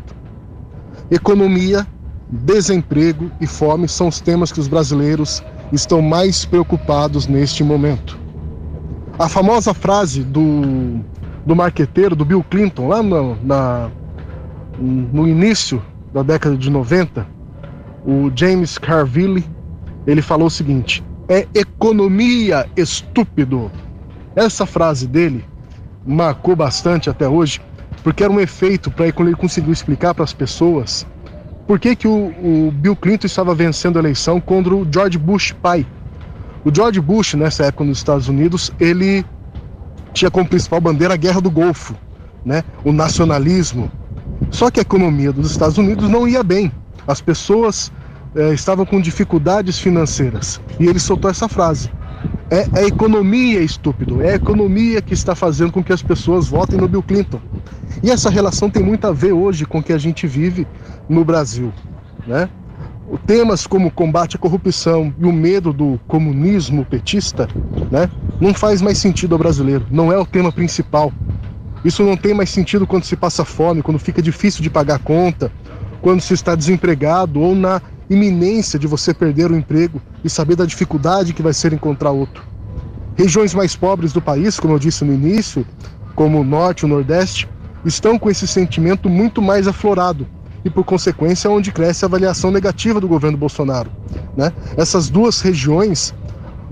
[1.10, 1.86] Economia,
[2.30, 8.18] desemprego e fome são os temas que os brasileiros estão mais preocupados neste momento.
[9.18, 11.00] A famosa frase do,
[11.44, 13.90] do marqueteiro, do Bill Clinton, lá no, na,
[14.78, 17.26] no início da década de 90,
[18.06, 19.44] o James Carville,
[20.06, 23.70] ele falou o seguinte: é economia, estúpido.
[24.34, 25.44] Essa frase dele
[26.06, 27.60] marcou bastante até hoje,
[28.02, 31.06] porque era um efeito para ele conseguir explicar para as pessoas
[31.66, 32.32] por que, que o,
[32.68, 35.86] o, Bill Clinton estava vencendo a eleição contra o George Bush pai.
[36.64, 39.24] O George Bush, nessa época nos Estados Unidos, ele
[40.12, 41.94] tinha como principal bandeira a Guerra do Golfo,
[42.44, 42.64] né?
[42.84, 43.90] o nacionalismo.
[44.50, 46.70] Só que a economia dos Estados Unidos não ia bem.
[47.06, 47.92] As pessoas
[48.34, 50.60] é, estavam com dificuldades financeiras.
[50.78, 51.90] E ele soltou essa frase.
[52.50, 54.22] É, é a economia, estúpido.
[54.22, 57.40] É a economia que está fazendo com que as pessoas votem no Bill Clinton.
[58.02, 60.66] E essa relação tem muito a ver hoje com o que a gente vive
[61.08, 61.72] no Brasil.
[62.26, 62.48] Né?
[63.26, 67.48] Temas como combate à corrupção e o medo do comunismo petista
[67.90, 68.08] né,
[68.40, 69.86] não faz mais sentido ao brasileiro.
[69.90, 71.12] Não é o tema principal.
[71.84, 75.50] Isso não tem mais sentido quando se passa fome, quando fica difícil de pagar conta,
[76.00, 80.66] quando se está desempregado ou na iminência de você perder o emprego e saber da
[80.66, 82.44] dificuldade que vai ser encontrar outro.
[83.16, 85.66] Regiões mais pobres do país, como eu disse no início,
[86.14, 87.48] como o norte e o nordeste,
[87.84, 90.26] estão com esse sentimento muito mais aflorado
[90.64, 93.90] e, por consequência, é onde cresce a avaliação negativa do governo Bolsonaro.
[94.36, 94.52] Né?
[94.76, 96.14] Essas duas regiões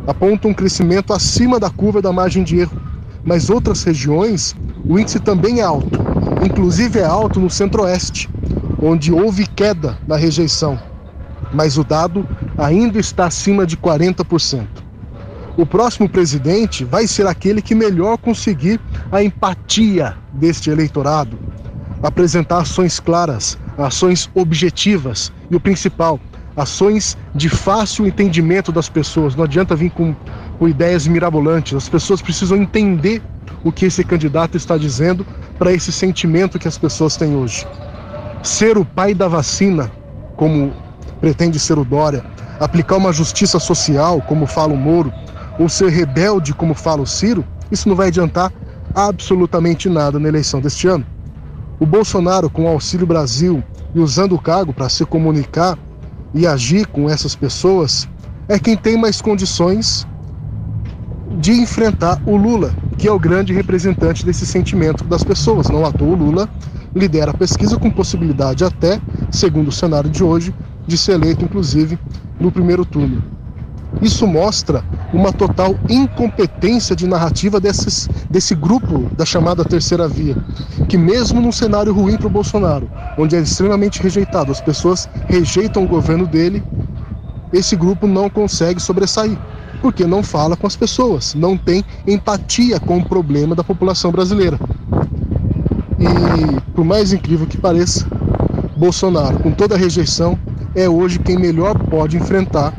[0.06, 2.80] apontam um crescimento acima da curva da margem de erro,
[3.24, 5.98] mas outras regiões o índice também é alto,
[6.44, 8.30] inclusive é alto no centro-oeste,
[8.82, 10.89] onde houve queda na rejeição
[11.52, 12.26] mas o dado
[12.56, 14.66] ainda está acima de 40%.
[15.56, 18.80] O próximo presidente vai ser aquele que melhor conseguir
[19.10, 21.38] a empatia deste eleitorado,
[22.02, 26.20] apresentar ações claras, ações objetivas e o principal,
[26.56, 29.34] ações de fácil entendimento das pessoas.
[29.34, 30.14] Não adianta vir com,
[30.58, 33.22] com ideias mirabolantes, as pessoas precisam entender
[33.64, 35.26] o que esse candidato está dizendo
[35.58, 37.66] para esse sentimento que as pessoas têm hoje.
[38.42, 39.90] Ser o pai da vacina,
[40.36, 40.72] como
[41.20, 42.24] pretende ser o Dória,
[42.58, 45.12] aplicar uma justiça social, como fala o Moro,
[45.58, 48.52] ou ser rebelde, como fala o Ciro, isso não vai adiantar
[48.94, 51.06] absolutamente nada na eleição deste ano.
[51.78, 53.62] O Bolsonaro, com o Auxílio Brasil
[53.94, 55.78] e usando o cargo para se comunicar
[56.34, 58.08] e agir com essas pessoas,
[58.48, 60.06] é quem tem mais condições
[61.38, 65.68] de enfrentar o Lula, que é o grande representante desse sentimento das pessoas.
[65.68, 66.48] Não à toa o Lula
[66.94, 69.00] lidera a pesquisa com possibilidade até,
[69.30, 70.54] segundo o cenário de hoje,
[70.90, 71.98] de ser eleito, inclusive,
[72.38, 73.22] no primeiro turno.
[74.02, 80.36] Isso mostra uma total incompetência de narrativa desses, desse grupo da chamada terceira via,
[80.88, 82.88] que mesmo num cenário ruim para o Bolsonaro,
[83.18, 86.62] onde é extremamente rejeitado, as pessoas rejeitam o governo dele,
[87.52, 89.36] esse grupo não consegue sobressair.
[89.80, 94.58] porque não fala com as pessoas, não tem empatia com o problema da população brasileira.
[95.98, 98.06] E, por mais incrível que pareça,
[98.76, 100.38] Bolsonaro, com toda a rejeição,
[100.74, 102.72] é hoje quem melhor pode enfrentar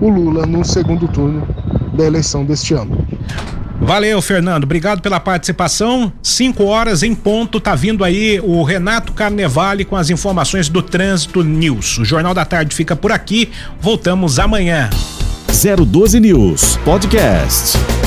[0.00, 1.46] o Lula no segundo turno
[1.94, 3.06] da eleição deste ano.
[3.80, 4.62] Valeu, Fernando.
[4.62, 6.12] Obrigado pela participação.
[6.22, 7.60] Cinco horas em ponto.
[7.60, 11.98] Tá vindo aí o Renato Carnevale com as informações do Trânsito News.
[11.98, 13.50] O Jornal da Tarde fica por aqui.
[13.80, 14.88] Voltamos amanhã.
[15.48, 18.01] 012 News Podcast.